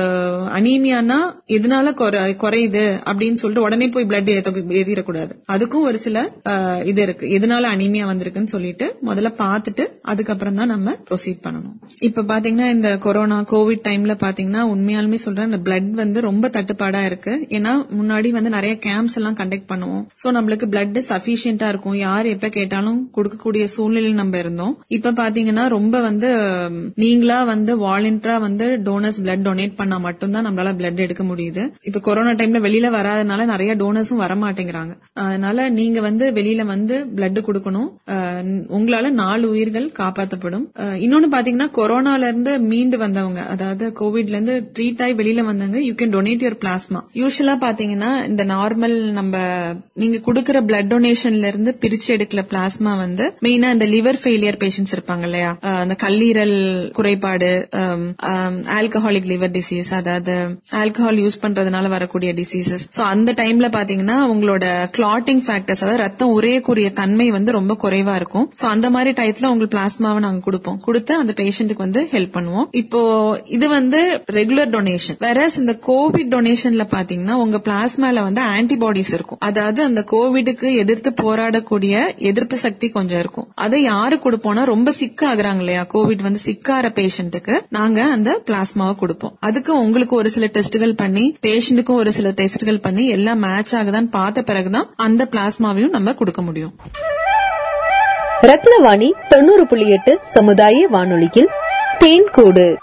அனீமியானா 0.55 1.17
எதனால 1.47 1.93
குறை- 1.93 2.15
குறையுது 2.17 2.99
அப்படின்னு 3.05 3.33
சொல்லிட்டு 3.33 3.65
உடனே 3.65 3.87
போய் 3.87 4.05
பிளட் 4.05 4.45
எதிரக்கூடாது 4.69 5.29
அதுக்கும் 5.51 5.81
ஒரு 5.81 5.97
சில 5.97 6.31
இது 6.85 7.01
இருக்கு. 7.01 7.27
எதனால 7.27 7.65
அனீமியா 7.75 8.05
வந்திருக்குன்னு 8.05 8.45
சொல்லிட்டு 8.45 8.97
முதல்ல 9.05 9.33
பார்த்துட்டு 9.37 9.87
அதுக்கப்புறம் 10.01 10.55
தான் 10.55 10.67
நம்ம 10.67 10.95
ப்ரொசீட் 11.09 11.43
பண்ணணும். 11.43 11.73
இப்ப 11.99 12.21
பாத்தீங்கன்னா 12.21 12.69
இந்த 12.69 12.97
கொரோனா 12.97 13.41
கோவிட் 13.41 13.85
டைம்ல 13.87 14.15
பாத்தீங்கன்னா 14.17 14.75
உண்மையாலுமே 14.75 15.13
சொல்றேன் 15.13 15.51
இந்த 15.51 15.71
பிளட் 15.71 15.89
வந்து 15.89 16.21
ரொம்ப 16.21 16.47
தட்டுப்பாடா 16.47 17.05
இருக்கு. 17.05 17.45
ஏன்னா 17.49 17.85
முன்னாடி 18.01 18.29
வந்து 18.29 18.49
நிறைய 18.49 18.77
கேம்ப்ஸ் 18.79 19.15
எல்லாம் 19.15 19.35
கண்டக்ட் 19.35 19.65
பண்ணுவோம். 19.67 20.05
சோ 20.23 20.27
நம்மளுக்கு 20.27 20.65
பிளட் 20.65 21.01
சபிஷியன்டா 21.09 21.69
இருக்கும். 21.69 21.95
யார் 21.95 22.25
எப்ப 22.25 22.49
கேட்டாலும் 22.49 23.09
இருக்கக்கூடிய 23.37 23.63
சூழ்நிலையில் 23.73 24.19
நம்ம 24.19 24.37
இருந்தோம். 24.37 24.73
இப்ப 24.95 25.11
பாத்தீங்கன்னா 25.19 25.63
ரொம்ப 25.75 25.95
வந்து 26.01 26.29
நீங்களா 27.03 27.43
வந்து 27.43 27.71
வாலண்டியரா 27.85 28.35
வந்து 28.45 28.65
டோனர்ஸ் 28.87 29.19
பிளட் 29.25 29.43
டொனேட் 29.47 29.75
பண்ணா 29.75 29.97
மட்டும்தான் 30.05 30.45
நம்மளால 30.47 30.71
பிளட் 30.79 31.03
எடுக்க 31.05 31.23
முடியுது. 31.23 31.63
இப்ப 31.81 31.99
கொரோனா 32.07 32.31
டைம்ல 32.39 32.59
வெளியில 32.67 32.87
வராதனால 32.97 33.45
நிறைய 33.45 33.71
டோனர்ஸும் 33.81 34.23
வரமாட்டேங்கிறாங்க. 34.23 34.93
அதனால 35.27 35.67
நீங்க 35.69 35.99
வந்து 36.07 36.25
வெளியில 36.39 36.65
வந்து 36.65 36.95
பிளட் 37.15 37.39
கொடுக்கணும். 37.47 37.89
உங்களால 38.77 39.11
நாலு 39.21 39.45
உயிர்கள் 39.49 39.87
காப்பாற்றப்படும் 39.99 40.65
இன்னொன்னு 41.03 41.29
பாத்தீங்கன்னா 41.35 41.69
கொரோனால 41.79 42.27
இருந்து 42.31 42.53
மீண்டு 42.71 42.97
வந்தவங்க 42.97 43.41
அதாவது 43.53 43.85
கோவிட்ல 43.99 44.35
இருந்து 44.37 44.55
ட்ரீட் 44.75 45.03
ஆகி 45.03 45.15
வெளியில 45.21 45.43
வந்தவங்க 45.51 45.81
you 45.87 45.93
can 46.01 46.13
donate 46.17 46.45
your 46.45 46.59
plasma 46.63 47.01
usually 47.21 47.55
பாத்தீங்கன்னா 47.65 48.11
இந்த 48.31 48.43
நார்மல் 48.53 48.97
நம்ம 49.19 49.33
நீங்க 50.03 50.17
கொடுக்கற 50.27 50.57
பிளட் 50.69 50.91
டொனேஷன்ல 50.93 51.51
இருந்து 51.53 51.73
பிரிச்சு 51.81 52.09
எடுக்கல 52.15 52.43
பிளாஸ்மா 52.51 52.93
வந்து 52.97 53.26
மெயினா 53.45 53.69
இந்த 53.75 53.87
லிவர் 53.95 54.19
ஃபெயிலியர் 54.23 54.59
பேஷண்ட்ஸ் 54.63 54.95
இருப்பாங்க 54.97 55.25
இல்லையா? 55.29 55.51
அந்த 55.83 55.97
கல்லீரல் 56.05 56.55
குறைபாடு 56.97 57.51
ஆல்கஹாலிக் 58.77 59.29
லிவர் 59.33 59.53
டிசீஸ் 59.57 59.91
அதாவது 59.99 60.35
ஆல்கஹால் 60.81 61.21
யூஸ் 61.25 61.41
பண்றதுனால 61.45 61.85
வரக்கூடிய 61.95 62.31
டிசீசஸ் 62.41 62.85
சோ 62.97 63.01
அந்த 63.13 63.33
டைம்ல 63.41 63.69
பாத்தீங்கன்னா 63.77 64.17
உங்களோட 64.33 64.65
கிளாட்டிங் 64.97 65.43
ஃபேக்டர்ஸ் 65.47 65.83
அதாவது 65.83 66.03
ரத்தம் 66.05 66.33
உரையக்கூடிய 66.37 66.87
தன்மை 67.01 67.29
வந்து 67.37 67.51
ரொம்ப 67.57 67.73
குறைவா 67.83 68.15
இருக்கும். 68.21 68.47
சோ 68.59 68.65
அந்த 68.75 68.87
மாதிரி 68.95 69.11
டயத்துல 69.19 69.49
உங்களுக்கு 69.51 69.75
பிளாஸ்மாவை 69.75 70.19
நாங்க 70.25 70.41
கொடுப்போம். 70.47 70.79
கொடுத்து 70.85 71.13
அந்த 71.21 71.33
பேஷண்ட்டுக்கு 71.41 71.85
வந்து 71.85 72.03
ஹெல்ப் 72.13 72.35
பண்ணுவோம். 72.37 72.67
இப்போ 72.81 73.01
இது 73.57 73.67
வந்து 73.77 73.99
ரெகுலர் 74.39 74.71
டொனேஷன் 74.75 75.19
வேற 75.25 75.45
இந்த 75.61 75.73
கோவிட் 75.87 76.31
டொனேஷன்ல 76.35 76.83
பாத்தீங்கன்னா 76.95 77.35
உங்க 77.43 77.57
பிளாஸ்மால 77.67 78.23
வந்து 78.27 78.41
ஆன்டிபாடிஸ் 78.55 79.11
இருக்கும். 79.17 79.41
அதாவது 79.49 79.79
அந்த 79.89 80.01
கோவிடுக்கு 80.11 80.67
எதிர்த்து 80.83 81.11
போராடக்கூடிய 81.23 81.93
எதிர்ப்பு 82.31 82.57
சக்தி 82.65 82.87
கொஞ்சம் 82.97 83.16
இருக்கும். 83.19 83.51
அதை 83.55 83.81
யாரு 83.81 84.15
கொடுப்போம்னா 84.15 84.63
ரொம்ப 84.63 84.91
சிக் 84.91 85.27
ஆகுறாங்க 85.33 85.57
இல்லையா 85.57 85.85
கோவிட் 85.93 86.21
வந்து 86.21 86.39
சிக்கார 86.45 86.89
பேஷண்ட்டுக்கு 86.89 87.59
நாங்க 87.69 88.03
அந்த 88.03 88.41
பிளாஸ்மாவை 88.45 88.95
கொடுப்போம். 88.95 89.37
அதுக்கு 89.39 89.79
உங்களுக்கு 89.79 90.15
ஒரு 90.15 90.29
சில 90.29 90.45
டெஸ்ட்கள் 90.45 90.95
பண்ணி 90.95 91.37
பேஷண்ட்டுக்கும் 91.41 91.99
ஒரு 92.01 92.11
சில 92.11 92.29
டெஸ்ட்கள் 92.29 92.81
பண்ணி 92.81 93.07
எல்லாம் 93.07 93.39
மேட்ச் 93.39 93.75
ஆகுதான்னு 93.75 94.09
பார்த்த 94.11 94.41
பிறகுதான் 94.41 94.93
அந்த 94.95 95.27
பிளாஸ்மாவையும் 95.31 95.89
நம்ம 95.89 96.13
கொடுக்க 96.13 96.41
முடியும். 96.41 96.75
ரத்னவாணி 98.41 99.11
தொண்ணூறு 99.27 99.67
புள்ளி 99.67 99.89
எட்டு 99.89 100.19
சமுதாய 100.21 100.87
வானொலியில் 100.87 101.49
தேன்கூடு. 101.99 102.75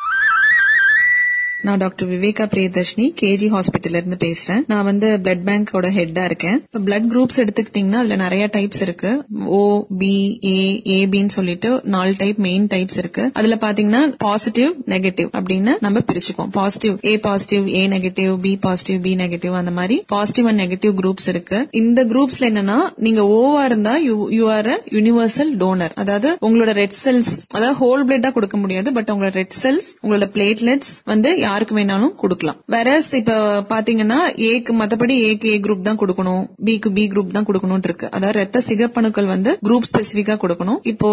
நான் 1.67 1.79
doctor 1.79 2.09
Viveka 2.09 2.45
Priyadharshini 2.55 3.07
KG 3.21 3.47
hospital 3.55 3.97
இருந்து 3.99 4.17
பேசுறேன். 4.25 4.63
நான் 4.67 4.85
வந்து 4.85 5.09
பிளட் 5.23 5.45
பேங்கோட 5.49 5.89
ஹெட்டா 5.99 6.25
இருக்கேன். 6.25 6.57
இப்போ 6.65 6.81
பிளட் 6.87 7.07
குரூப்ஸ் 7.13 7.39
எடுத்துக்கிட்டீங்கன்னா 7.43 8.01
அதுல 8.03 8.17
நிறைய 8.17 8.45
டைப்ஸ் 8.57 8.83
இருக்கு. 8.87 9.11
ஓ 9.59 9.61
பி 9.99 10.11
ஏ 10.45 10.59
ஏபின்னு 10.97 11.35
சொல்லிட்டு 11.37 11.71
நாலு 11.85 12.15
டைப் 12.19 12.39
மெயின் 12.39 12.67
டைப்ஸ் 12.67 12.99
இருக்கு. 13.03 13.31
அதுல 13.33 13.59
பாத்தீங்கன்னா 13.61 14.03
பாசிட்டிவ் 14.19 14.73
நெகட்டிவ் 14.95 15.31
அப்படின்னு 15.39 15.75
நம்ம 15.81 16.03
பிரிச்சுக்கோம் 16.11 16.51
positive 16.59 16.97
A 17.05 17.15
positive 17.29 17.69
A 17.69 17.83
negative 17.89 18.33
B 18.47 18.53
positive 18.67 19.01
B 19.07 19.15
negative 19.23 19.57
அந்த 19.63 19.71
மாதிரி 19.71 20.05
பாசிட்டிவ் 20.07 20.47
அண்ட் 20.47 20.61
நெகட்டிவ் 20.61 20.95
குரூப்ஸ் 21.01 21.29
இருக்கு. 21.35 21.61
இந்த 21.83 22.05
குரூப்ஸ்ல 22.05 22.49
என்னன்னா 22.51 22.79
நீங்க 22.97 23.23
ஓவா 23.39 23.65
இருந்தா 23.65 23.97
you 24.39 24.51
are 24.57 24.71
a 24.75 24.79
universal 24.97 25.53
donor 25.65 25.95
அதாவது 25.95 26.29
உங்களோட 26.47 26.71
ரெட் 26.83 26.99
செல்ஸ் 27.05 27.33
அதாவது 27.53 27.79
ஹோல் 27.83 28.05
பிளட்டா 28.09 28.33
கொடுக்க 28.33 28.57
முடியாது 28.57 28.93
பட் 28.93 29.11
உங்களோட 29.15 29.33
ரெட் 29.41 29.57
செல்ஸ் 29.63 29.89
உங்களோட 30.03 30.29
பிளேட்லெட்ஸ் 30.35 30.93
வந்து 31.05 31.31
யாருக்கு 31.55 31.81
வேணாலும் 31.81 32.15
கொடுக்கலாம். 32.25 32.61
வேற 32.77 32.91
இப்ப 33.21 33.33
பாத்தீங்கன்னா 33.73 34.21
ஏக்கு 34.51 34.73
மத்தபடி 34.79 35.15
ஏக்கு 35.29 35.49
ஏ 35.55 35.57
குரூப் 35.65 35.85
தான் 35.89 35.99
கொடுக்கணும். 36.01 36.45
பிக்கு 36.67 36.89
பி 36.97 37.03
குரூப் 37.13 37.35
தான் 37.37 37.47
கொடுக்கணும் 37.49 37.83
இருக்கு. 37.89 38.07
அதாவது 38.17 38.37
ரத்த 38.39 38.63
சிகப்பணுக்கள் 38.69 39.29
வந்து 39.33 39.51
குரூப் 39.67 39.87
ஸ்பெசிபிக்கா 39.89 40.35
கொடுக்கணும். 40.45 40.79
இப்போ 40.93 41.11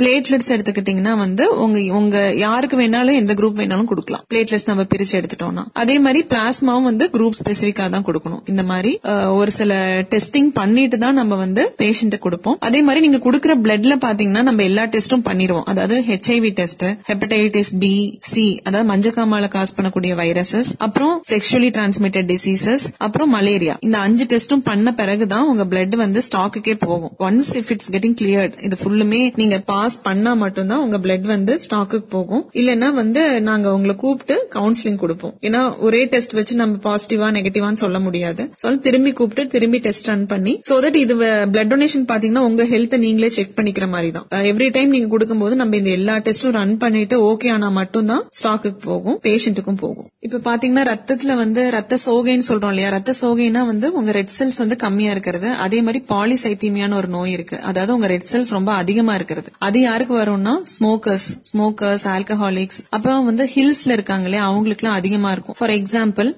பிளேட்லெட்ஸ் 0.00 0.50
எடுத்துக்கிட்டீங்கன்னா 0.54 1.12
வந்து 1.22 1.44
உங்க 1.64 1.78
உங்க 1.98 2.16
யாருக்கு 2.44 2.76
வேணாலும் 2.80 3.18
எந்த 3.20 3.32
குரூப் 3.40 3.58
வேணாலும் 3.60 3.88
கொடுக்கலாம். 3.90 4.22
பிளேட்லெட்ஸ் 4.30 4.68
நம்ம 4.70 4.86
பிரிச்சு 4.92 5.14
எடுத்துட்டோம்னா. 5.20 5.64
அதே 5.82 5.96
மாதிரி 6.06 6.22
பிளாஸ்மாவும் 6.32 6.88
வந்து 6.90 7.06
குரூப் 7.16 7.38
ஸ்பெசிபிக்கா 7.40 7.86
தான் 7.96 8.06
கொடுக்கணும். 8.08 8.42
இந்த 8.52 8.64
மாதிரி 8.70 8.92
ஒரு 9.40 9.52
சில 9.58 9.72
டெஸ்டிங் 10.14 10.50
பண்ணிட்டு 10.60 10.98
தான் 11.04 11.18
நம்ம 11.20 11.38
வந்து 11.44 11.64
பேஷண்ட் 11.82 12.18
கொடுப்போம். 12.26 12.58
அதே 12.68 12.82
மாதிரி 12.88 13.02
நீங்க 13.06 13.20
கொடுக்குற 13.28 13.56
பிளட்ல 13.66 13.96
பாத்தீங்கன்னா 14.06 14.44
நம்ம 14.50 14.66
எல்லா 14.70 14.86
டெஸ்டும் 14.96 15.26
பண்ணிடுவோம். 15.28 15.66
அதாவது 15.72 15.98
HIV 16.10 16.52
test 16.60 16.86
hepatitis 17.10 17.72
B 17.84 17.94
C 18.32 18.46
அதாவது 18.66 18.88
மஞ்சக்காமல 18.92 19.50
காஸ் 19.54 19.74
பண்ணக்கூடிய 19.76 20.12
வைரசஸ் 20.20 20.70
அப்புறம் 20.86 21.14
செக்ஷுவலி 21.30 21.70
டிரான்ஸ்மிட்டட் 21.76 22.28
டிசீசஸ் 22.32 22.84
அப்புறம் 23.06 23.32
மலேரியா 23.36 23.74
இந்த 23.86 23.98
அஞ்சு 24.06 24.26
டெஸ்டும் 24.32 24.64
பண்ண 24.68 24.94
பிறகுதான் 25.00 25.46
உங்க 25.52 25.64
பிளட் 25.72 25.96
வந்து 26.02 26.20
ஸ்டாக்குக்கே 26.28 26.74
போகும். 26.86 27.12
Once 27.28 27.50
if 27.60 27.70
it's 27.74 27.90
getting 27.94 28.16
cleared 28.20 28.54
இது 28.66 28.76
ஃபுல்லுமே 28.82 29.20
நீங்க 29.40 29.56
பாஸ் 29.72 29.96
பண்ணா 30.06 30.32
மட்டும்தான் 30.42 30.82
உங்க 30.84 30.98
பிளட் 31.04 31.26
வந்து 31.34 31.54
ஸ்டாக்குக்கு 31.64 32.08
போகும். 32.16 32.44
இல்லைன்னா 32.60 32.88
வந்து 33.00 33.22
நாங்க 33.48 33.66
உங்களை 33.76 33.96
கூப்பிட்டு 34.02 34.36
கவுன்சிலிங் 34.56 35.00
கொடுப்போம். 35.02 35.34
ஏன்னா 35.46 35.62
ஒரே 35.86 36.02
டெஸ்ட் 36.14 36.36
வச்சு 36.38 36.54
நம்ம 36.62 36.78
பாசிட்டிவா 36.88 37.28
நெகட்டிவான்னு 37.38 37.82
சொல்ல 37.84 37.98
முடியாது. 38.06 38.42
திரும்பி 38.86 39.12
கூப்பிட்டு 39.18 39.44
திரும்பி 39.54 39.78
டெஸ்ட் 39.86 40.08
ரன் 40.10 40.26
பண்ணி 40.32 40.52
சோ 40.68 40.74
தட் 40.84 40.98
இது 41.04 41.14
பிளட் 41.52 41.70
டொனேஷன் 41.72 42.06
பாத்தீங்கன்னா 42.10 42.44
உங்க 42.48 42.62
ஹெல்த் 42.72 42.96
நீங்களே 43.04 43.28
செக் 43.36 43.54
பண்ணிக்கிற 43.58 43.86
மாதிரி 43.94 44.10
தான் 44.16 44.26
எவ்ரி 44.50 44.68
டைம் 44.76 44.90
நீங்க 44.94 45.08
கொடுக்கும்போது 45.14 45.54
நம்ம 45.60 45.76
இந்த 45.80 45.90
எல்லா 45.98 46.14
டெஸ்டும் 46.26 46.54
ரன் 46.58 46.76
பண்ணிட்டு 46.84 47.16
ஓகே 47.30 47.50
ஆனா 47.56 47.68
மட்டும்தான் 47.80 48.22
ஸ்டாக்குக்கு 48.38 48.80
போகும். 48.90 49.18
பேஷண்ட்டுக்கும் 49.42 49.78
போகும். 49.84 50.08
இப்ப 50.18 50.40
பாத்தீங்கன்னா 50.48 50.82
ரத்தத்துல 50.92 51.34
வந்து 51.34 51.70
ரத்த 51.70 51.98
சோகைன்னு 52.06 52.48
சொல்றோம் 52.48 52.72
இல்லையா? 52.72 52.88
ரத்த 52.88 53.14
சோகைனா 53.20 53.62
வந்து 53.66 53.92
உங்க 53.92 54.10
ரெட் 54.12 54.34
செல்ஸ் 54.38 54.58
வந்து 54.58 54.76
கம்மியா 54.76 55.10
இருக்கிறது. 55.10 55.48
அதே 55.66 55.82
மாதிரி 55.82 56.04
பாலிசைத்தீமியான 56.08 56.94
ஒரு 56.94 57.08
நோய் 57.08 57.32
இருக்கு. 57.32 57.60
அதாவது 57.60 57.94
உங்க 57.94 58.06
ரெட் 58.06 58.28
செல்ஸ் 58.32 58.50
ரொம்ப 58.50 58.72
அதிகமா 58.72 59.14
இருக்கிறது. 59.14 59.50
அது 59.58 59.80
யாருக்கு 59.80 60.14
வரும்னா 60.18 60.54
ஸ்மோக்கர்ஸ் 60.74 61.28
ஸ்மோக்கர்ஸ் 61.50 62.06
ஆல்கஹாலிக்ஸ் 62.14 62.80
அப்புறம் 62.90 63.24
வந்து 63.24 63.44
ஹில்ஸ்ல 63.54 63.96
இருக்காங்க 63.98 64.22
இல்லையா? 64.22 64.44
அவங்களுக்கு 64.44 64.84
எல்லாம் 64.84 65.00
அதிகமா 65.00 65.32
இருக்கும். 65.32 65.56
ஃபார் 65.58 65.70
எக்ஸாம்பிள் 65.70 66.30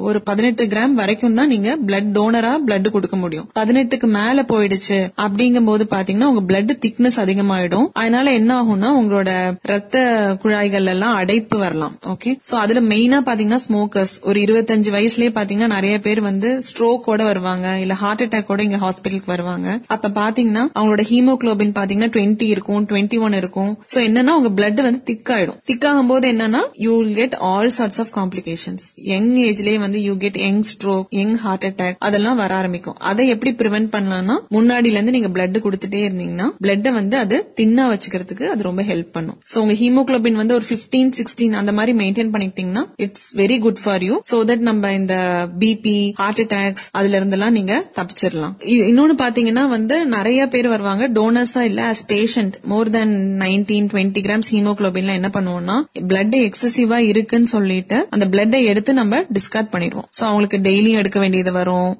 ஒரு 0.00 0.22
பதினெட்டு 0.22 0.66
கிராம் 0.66 0.98
வரைக்கும் 1.02 1.34
தான் 1.34 1.48
நீங்க 1.48 1.78
பிளட் 1.86 2.10
டோனரா 2.18 2.52
பிளட் 2.66 2.90
கொடுக்க 2.90 3.16
முடியும். 3.16 3.48
பதினெட்டுக்கு 3.58 4.08
மேல 4.18 4.42
போயிடுச்சு 4.52 5.00
அப்படிங்கும் 5.26 5.68
போது 5.70 5.86
பாத்தீங்கன்னா 5.90 6.30
உங்க 6.32 6.44
பிளட் 6.50 6.70
திக்னஸ் 6.84 7.18
அதிகமாயிடும். 7.24 7.88
அதனால 7.92 8.32
என்ன 8.32 8.62
ஆகும்னா 8.62 8.90
உங்களோட 9.00 9.30
ரத்த 9.72 9.96
குழாய்கள் 10.42 10.86
எல்லாம் 10.86 11.14
அடைப்பு 11.14 11.58
வரலாம். 11.58 11.94
ஓகே 12.12 12.31
சோ 12.50 12.54
அதுல 12.64 12.80
மெயினா 12.92 13.18
பாத்தீங்கன்னா 13.28 13.60
ஸ்மோக்கர்ஸ் 13.66 14.14
ஒரு 14.28 14.38
இருபத்தஞ்சு 14.46 14.90
வயசுலயே 14.96 15.32
பாத்தீங்கன்னா 15.38 15.70
நிறைய 15.76 15.94
பேர் 16.06 16.20
வந்து 16.20 16.48
ஸ்ட்ரோக்கோட 16.68 17.22
வருவாங்க. 17.30 17.66
இல்ல 17.84 17.94
ஹார்ட் 18.02 18.24
அட்டாக்கோட 18.26 18.60
இங்க 18.68 18.80
ஹாஸ்பிட்டலுக்கு 18.84 19.32
வருவாங்க. 19.34 19.68
அப்ப 19.94 20.12
பாத்தீங்கன்னா 20.20 20.64
அவங்களோட 20.76 21.04
ஹீமோகுளோபின் 21.10 21.74
பாத்தீங்கன்னா 21.78 22.10
டுவெண்ட்டி 22.16 22.48
இருக்கும் 22.54 22.86
டுவெண்ட்டி 22.90 23.20
ஒன் 23.26 23.38
இருக்கும். 23.40 23.72
சோ 23.92 23.98
என்னன்னா 24.08 24.34
உங்க 24.40 24.50
பிளட் 24.58 24.82
வந்து 24.88 25.02
திக் 25.10 25.32
ஆயிடும். 25.36 25.58
திக் 25.70 25.86
ஆகும் 25.90 26.10
போது 26.12 26.32
என்னன்னா 26.32 26.62
you 26.86 26.94
get 27.18 27.36
all 27.50 27.70
sorts 27.78 28.00
of 28.04 28.12
complications 28.18 28.86
young 29.12 29.30
ஏஜ்லயே 29.46 29.78
வந்து 29.84 30.00
you 30.08 30.14
get 30.24 30.38
young 30.44 30.62
stroke 30.70 31.08
young 31.20 31.36
heart 31.44 31.66
attack 31.68 31.98
அதெல்லாம் 32.08 32.38
வர 32.42 32.50
ஆரம்பிக்கும். 32.60 32.98
அதை 33.10 33.26
எப்படி 33.34 33.52
ப்ரிவென்ட் 33.60 33.90
பண்ணலாம்னா 33.94 34.36
முன்னாடில 34.56 34.96
இருந்து 34.96 35.16
நீங்க 35.16 35.30
பிளட் 35.36 35.58
கொடுத்துட்டே 35.66 36.00
இருந்தீங்கன்னா 36.06 36.48
பிளட் 36.64 36.88
வந்து 37.00 37.16
அது 37.24 37.36
தின்னா 37.60 37.84
வச்சுக்கிறதுக்கு 37.92 38.44
அது 38.52 38.62
ரொம்ப 38.68 38.82
ஹெல்ப் 38.90 39.10
பண்ணும். 39.16 39.38
சோ 39.52 39.58
உங்க 39.64 39.74
ஹீமோகுளோபின் 39.80 40.38
வந்து 40.40 40.54
ஒரு 40.58 40.66
15 40.70 41.18
சிக்ஸ்டீன் 41.18 41.54
அந்த 41.60 41.72
மாதிரி 41.78 41.92
maintain 41.98 42.21
பண்ணிக்கிட்டீங்கன்னா 42.30 42.84
it's 42.96 43.36
very 43.36 43.58
good 43.58 43.82
for 43.82 44.02
you 44.02 44.20
so 44.30 44.38
that 44.44 44.64
நம்ம 44.68 44.92
இந்த 44.92 45.14
பிபி 45.58 46.12
ஹார்ட் 46.14 46.38
அட்டாக்ஸ் 46.38 46.86
அதுல 46.90 47.20
இருந்தெல்லாம் 47.20 47.50
நீங்க 47.50 47.74
தப்பிச்சிடலாம் 47.94 48.54
இ- 48.66 48.82
இன்னொன்னு 48.90 49.16
பாத்தீங்கன்னா 49.18 49.68
வந்து 49.68 50.06
நிறைய 50.06 50.46
பேர் 50.46 50.68
வருவாங்க 50.68 51.08
டோனர்ஸா 51.08 51.60
இல்ல 51.60 51.82
as 51.90 52.04
patient 52.08 52.54
more 52.64 52.90
then 52.90 53.14
nineteen 53.38 53.88
twenty 53.92 54.22
grams 54.22 54.50
ஹீமோகுளோபின்ல 54.50 55.12
என்ன 55.12 55.30
பண்ணுவோம்னா 55.32 55.76
பிளட் 56.08 56.36
எக்ஸசிவா 56.42 56.96
இருக்குன்னு 57.06 57.46
சொல்லிட்டு 57.46 58.06
அந்த 58.10 58.26
பிளட்டை 58.26 58.64
எடுத்து 58.64 58.92
நம்ம 58.92 59.20
டிஸ்கார்ட் 59.32 59.72
பண்ணிடுவோம். 59.72 60.08
சோ 60.18 60.22
அவங்களுக்கு 60.22 60.58
டெய்லியும் 60.58 61.00
எடுக்க 61.02 61.18
வேண்டியது 61.20 61.52
வரும் 61.52 61.90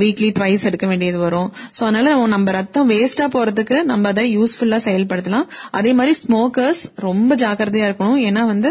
வீக்லி 0.00 0.30
ட்வைஸ் 0.38 0.64
எடுக்க 0.64 0.86
வேண்டியது 0.86 1.18
வரும். 1.18 1.48
சோ 1.76 1.82
அதனால 1.82 2.08
நம்ம 2.26 2.50
ரத்தம் 2.50 2.90
வேஸ்டா 2.90 3.26
போறதுக்கு 3.34 3.82
நம்ம 3.82 4.08
அதை 4.08 4.38
யூஸ்ஃபுல்லா 4.38 4.78
செயல்படுத்தலாம். 4.88 5.46
அதே 5.70 5.92
மாதிரி 5.92 6.16
ஸ்மோக்கர்ஸ் 6.22 6.82
ரொம்ப 6.96 7.34
ஜாக்கிரதையா 7.34 7.86
இருக்கணும். 7.90 8.18
ஏன்னா 8.28 8.46
வந்து 8.46 8.70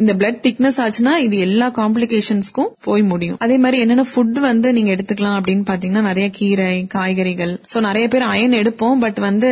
இந்த 0.00 0.12
பிளட் 0.20 0.38
திக்னஸ் 0.44 0.78
ஆச்சுன்னா 0.82 1.12
இது 1.24 1.36
எல்லா 1.46 1.66
காம்ப்ளிகேஷன்ஸ்க்கும் 1.78 2.70
போய் 2.86 3.02
முடியும். 3.02 3.38
அதே 3.44 3.56
மாதிரி 3.62 3.78
என்னென்ன 3.82 4.04
ஃபுட் 4.10 4.38
வந்து 4.46 4.68
நீங்க 4.76 4.90
எடுத்துக்கலாம் 4.94 5.36
அப்படின்னு 5.38 5.64
பாத்தீங்கன்னா 5.70 6.02
நிறைய 6.08 6.26
கீரை 6.38 6.68
காய்கறிகள். 6.94 7.52
சோ 7.72 7.80
நிறைய 7.80 8.08
பேர் 8.12 8.24
அயன் 8.34 8.56
எடுப்போம் 8.60 9.02
பட் 9.04 9.18
வந்து 9.26 9.50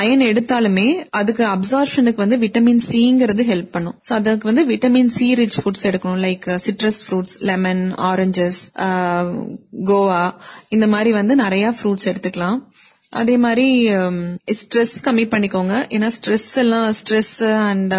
அயன் 0.00 0.24
எடுத்தாலுமே 0.30 0.86
அதுக்கு 1.20 1.44
அப்சார்ப்ஷனுக்கு 1.56 2.24
வந்து 2.24 2.38
விட்டமின் 2.44 2.82
சிங்கிறது 2.90 3.44
ஹெல்ப் 3.52 3.72
பண்ணும். 3.76 3.96
சோ 4.08 4.14
அதுக்கு 4.18 4.50
வந்து 4.50 4.64
விட்டமின் 4.72 5.12
சி 5.16 5.28
ரிச் 5.40 5.60
ஃபுட்ஸ் 5.62 5.86
எடுக்கணும் 5.90 6.22
like 6.26 6.48
citrus 6.66 7.00
fruits 7.04 7.36
lemon 7.50 7.84
oranges 8.10 8.62
guava 9.90 10.22
இந்த 10.76 10.86
மாதிரி 10.86 11.12
வந்து 11.20 11.36
நிறைய 11.44 11.74
ஃப்ரூட்ஸ் 11.78 12.08
எடுத்துக்கலாம். 12.12 12.58
அதே 13.20 13.34
மாதிரி 13.44 13.66
um, 13.96 14.18
ஸ்ட்ரெஸ் 14.60 14.94
கம்மி 15.06 15.24
பண்ணிக்கோங்க. 15.32 15.74
ஏன்னா 15.94 16.08
ஸ்ட்ரெஸ் 16.16 16.46
எல்லாம் 16.62 16.86
stress 17.00 17.34
and 17.68 17.92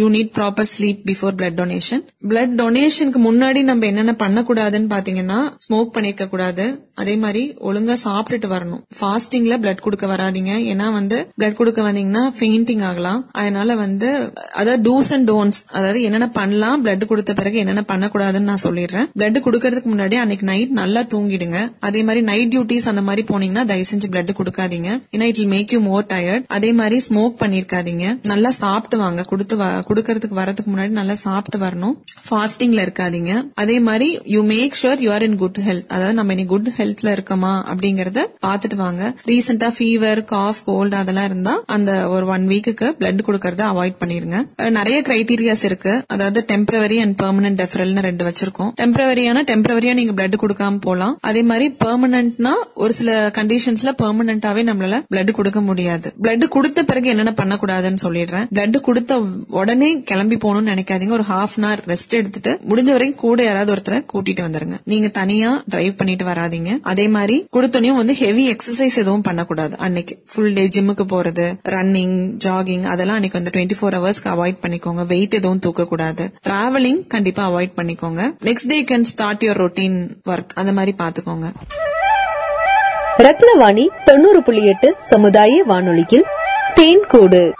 you 0.00 0.06
need 0.16 0.30
proper 0.38 0.68
sleep 0.72 1.00
before 1.10 1.34
blood 1.38 1.56
donation 1.60 2.02
blood 2.30 2.54
டொனேஷனுக்கு 2.60 3.20
முன்னாடி 3.26 3.60
நம்ம 3.70 3.86
என்னென்ன 3.90 4.14
பண்ணக்கூடாதுன்னு 4.22 4.88
பாத்தீங்கன்னா 4.94 5.38
ஸ்மோக் 5.64 5.92
பண்ணிக்க 5.96 6.28
கூடாது. 6.32 6.66
அதே 7.02 7.14
மாதிரி 7.24 7.42
ஒழுங்கா 7.68 7.96
சாப்பிட்டுட்டு 8.04 8.48
வரணும். 8.54 8.82
ஃபாஸ்டிங்ல 8.98 9.56
பிளட் 9.64 9.84
கொடுக்க 9.86 10.06
வராதீங்க. 10.12 10.52
ஏன்னா 10.72 10.86
வந்து 10.98 11.18
பிளட் 11.38 11.58
கொடுக்க 11.60 11.82
வந்தீங்கன்னா 11.88 12.24
ஃபெயிண்டிங் 12.38 12.82
ஆகலாம். 12.90 13.20
அதனால 13.40 13.76
வந்து 13.84 14.08
அதாவது 14.60 14.82
டூஸ் 14.88 15.12
அண்ட் 15.16 15.28
டோன்ஸ் 15.32 15.60
அதாவது 15.76 16.00
என்னென்ன 16.08 16.30
பண்ணலாம் 16.40 16.82
பிளட் 16.86 17.06
கொடுத்த 17.12 17.36
பிறகு 17.42 17.58
என்னென்ன 17.64 17.84
பண்ணக்கூடாதுன்னு 17.92 18.50
நான் 18.52 18.64
சொல்லிடுறேன். 18.66 19.06
பிளட் 19.18 19.38
கொடுக்கறதுக்கு 19.46 19.92
முன்னாடி 19.94 20.18
அன்னைக்கு 20.24 20.48
நைட் 20.52 20.74
நல்லா 20.82 21.04
தூங்கிடுங்க. 21.14 21.60
அதே 21.88 22.02
மாதிரி 22.08 22.22
நைட் 22.32 22.52
டியூட்டிஸ் 22.54 22.90
அந்த 22.94 23.04
மாதிரி 23.10 23.24
போனீங்கன்னா 23.32 23.66
தயவு 23.72 23.88
செஞ்சு 23.92 24.10
பிளட் 24.14 24.36
கொடுக்காதீங்க. 24.38 25.02
ஏன்னா 25.10 25.22
it 25.22 25.38
make 25.38 25.72
you 25.72 25.80
more 25.80 26.04
tired 26.04 26.44
அதே 26.46 26.72
மாதிரி 26.72 27.02
ஸ்மோக் 27.08 27.34
பண்ணிருக்காதீங்க. 27.40 28.18
நல்லா 28.22 28.50
சாப்பிட்டு 28.50 28.98
வாங்க. 28.98 29.22
கொடுத்து 29.22 29.56
வ- 29.56 29.82
கொடுக்கறதுக்கு 29.88 30.34
வரதுக்கு 30.36 30.74
முன்னாடி 30.74 30.88
நல்லா 30.88 31.14
சாப்பிட்டு 31.14 31.66
வரணும். 31.66 31.92
ஃபாஸ்டிங்ல 32.30 32.86
இருக்காதீங்க. 32.86 33.42
அதே 33.54 33.80
மாதிரி 33.80 34.20
you 34.24 34.42
make 34.42 34.74
sure 34.82 35.00
you 35.00 35.12
are 35.12 35.22
in 35.22 35.36
good 35.36 35.56
health 35.66 35.86
அதாவது 35.86 36.14
நம்ம 36.14 36.32
இனி 36.32 36.44
குட் 36.44 36.68
ஹெல்த்ல 36.76 37.04
இருக்கோமா 37.04 37.62
அப்படிங்கறத 37.74 38.20
பாத்துட்டு 38.46 38.74
வாங்க. 38.74 39.14
ரீசெண்டா 39.26 39.72
ஃபீவர் 39.78 40.24
காஃப் 40.24 40.56
கோல்டு 40.64 40.96
அதெல்லாம் 40.96 41.24
இருந்தா 41.24 41.62
அந்த 41.66 42.08
ஒரு 42.08 42.26
ஒன் 42.26 42.48
வீக்குக்கு 42.48 42.94
பிளட் 42.98 43.18
கொடுக்கறத 43.26 43.62
அவாய்ட் 43.66 43.94
பண்ணிருங்க. 44.00 44.70
நிறைய 44.70 45.02
கிரைட்டீரியாஸ் 45.02 45.64
இருக்கு. 45.64 46.04
அதாவது 46.06 46.44
டெம்பரவரி 46.48 47.00
அண்ட் 47.00 47.20
பெர்மனன்ட் 47.20 47.64
டெஃபரல்னு 47.64 48.00
ரெண்டு 48.00 48.24
வச்சிருக்கோம். 48.24 48.72
டெம்பரவரியான 48.80 49.38
டெம்பரவரியா 49.46 49.94
நீங்க 49.94 50.12
பிளட் 50.12 50.34
கொடுக்காம 50.40 50.80
போலாம். 50.80 51.18
அதே 51.20 51.42
மாதிரி 51.42 51.76
பெர்மனன்ட்னா 51.84 52.50
ஒரு 52.74 52.92
சில 52.92 53.28
கண்டிஷன்ஸ்ல 53.28 53.94
பெர்மனன்ட் 54.02 54.27
பெர்மனண்டாவே 54.28 54.62
நம்மளால 54.68 54.96
பிளட் 55.12 55.30
கொடுக்க 55.38 55.60
முடியாது. 55.60 56.08
பிளட் 56.22 56.44
கொடுத்த 56.48 56.82
பிறகு 56.82 57.08
என்னென்ன 57.08 57.32
பண்ணக்கூடாதுன்னு 57.36 58.00
சொல்லிடுறேன். 58.02 58.46
பிளட் 58.56 58.78
கொடுத்த 58.88 59.12
உடனே 59.60 60.00
கிளம்பி 60.10 60.36
போகணும்னு 60.36 60.72
நினைக்காதீங்க. 60.72 61.14
ஒரு 61.18 61.24
ஹாஃப் 61.30 61.54
அன் 61.56 61.66
ஹவர் 61.66 61.82
ரெஸ்ட் 61.92 62.16
எடுத்துட்டு 62.18 62.52
முடிஞ்ச 62.70 62.90
வரைக்கும் 62.96 63.22
கூட 63.24 63.42
யாராவது 63.42 63.72
ஒருத்தரை 63.74 63.98
கூட்டிட்டு 64.12 64.42
வந்துருங்க. 64.46 64.76
நீங்க 64.84 65.08
தனியா 65.20 65.50
டிரைவ் 65.74 65.96
பண்ணிட்டு 65.96 66.24
வராதீங்க. 66.24 66.72
அதே 66.92 67.06
மாதிரி 67.16 67.36
கொடுத்தோனையும் 67.56 68.00
வந்து 68.00 68.14
ஹெவி 68.22 68.44
எக்ஸசைஸ் 68.52 68.98
எதுவும் 69.04 69.26
பண்ணக்கூடாது. 69.28 69.74
அன்னைக்கு 69.86 70.16
ஃபுல் 70.32 70.52
டே 70.52 70.66
ஜிம்முக்கு 70.76 71.06
போறது 71.14 71.46
ரன்னிங் 71.74 72.16
ஜாகிங் 72.46 72.86
அதெல்லாம் 72.94 73.18
அன்னைக்கு 73.20 73.40
வந்து 73.40 73.54
டுவெண்ட்டி 73.56 73.78
ஃபோர் 73.80 73.98
ஹவர்ஸ்க்கு 73.98 74.32
அவாய்ட் 74.34 74.62
பண்ணிக்கோங்க. 74.66 75.04
வெயிட் 75.14 75.38
எதுவும் 75.40 75.62
தூக்க 75.66 75.88
கூடாது 75.92 76.26
டிராவலிங் 76.48 77.02
கண்டிப்பா 77.06 77.44
அவாய்ட் 77.50 77.76
பண்ணிக்கோங்க. 77.80 78.22
Next 78.50 78.72
day 78.74 78.80
can 78.92 79.08
start 79.12 79.44
your 79.46 79.62
routine 79.64 79.98
work 80.32 80.54
அந்த 80.54 80.72
மாதிரி 80.72 80.94
பாத்துக்கோங்க 81.02 81.46
ரத்னவாணி 83.18 83.86
தொண்ணூறு 84.04 84.42
புள்ளி 84.42 84.66
எட்டு 84.66 84.94
சமுதாய 84.98 85.64
வானொலியில். 85.64 86.24
தேன்கூடு. 86.74 87.52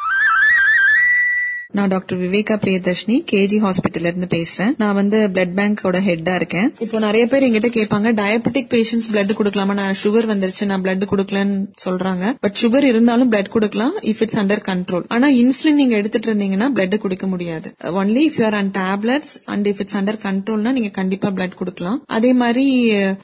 நான் 1.76 1.88
டாக்டர் 1.88 2.18
விவேகா 2.18 2.54
பிரியதர்ஷினி 2.62 3.16
கேஜி 3.30 3.56
ஹாஸ்பிட்டல்ல 3.64 4.10
இருந்து 4.10 4.28
பேசுறேன். 4.34 4.70
நான் 4.78 4.94
வந்து 4.94 5.18
பிளட் 5.32 5.50
பேங்கோட 5.56 5.98
ஹெட்டா 6.06 6.34
இருக்கேன். 6.34 6.68
இப்போ 6.78 6.98
நிறைய 6.98 7.26
பேர் 7.26 7.42
எங்கிட்ட 7.42 7.68
கேட்பாங்க 7.74 8.10
டயபெட்டிக் 8.20 8.70
பேஷண்ட்ஸ் 8.74 9.08
பிளட் 9.12 9.32
கொடுக்கலாமா? 9.38 9.74
நான் 9.80 9.98
சுகர் 10.02 10.28
வந்துருச்சு 10.30 10.66
நான் 10.70 10.82
பிளட் 10.82 11.04
கொடுக்கலன்னு 11.10 11.56
சொல்றாங்க. 11.84 12.32
பட் 12.40 12.56
சுகர் 12.62 12.82
இருந்தாலும் 12.82 13.30
பிளட் 13.32 13.50
கொடுக்கலாம் 13.56 13.92
இஃப் 14.12 14.22
இட்ஸ் 14.24 14.38
அண்டர் 14.38 14.62
கண்ட்ரோல் 14.70 15.04
ஆனா 15.08 15.28
இன்சுலின் 15.42 15.78
நீங்க 15.80 15.96
எடுத்துட்டு 15.96 16.30
இருந்தீங்கன்னா 16.32 16.68
பிளட் 16.78 16.96
கொடுக்க 17.04 17.26
முடியாது. 17.26 17.74
Only 18.00 18.22
if 18.28 18.38
you're 18.40 18.56
and 18.60 18.72
tablets 18.76 19.34
and 19.44 19.68
if 19.72 19.82
it's 19.84 19.98
under 20.00 20.20
கண்ட்ரோல்னா 20.24 20.72
நீங்க 20.78 20.90
கண்டிப்பா 21.00 21.28
பிளட் 21.28 21.58
கொடுக்கலாம். 21.60 22.00
அதே 22.06 22.32
மாதிரி 22.32 22.66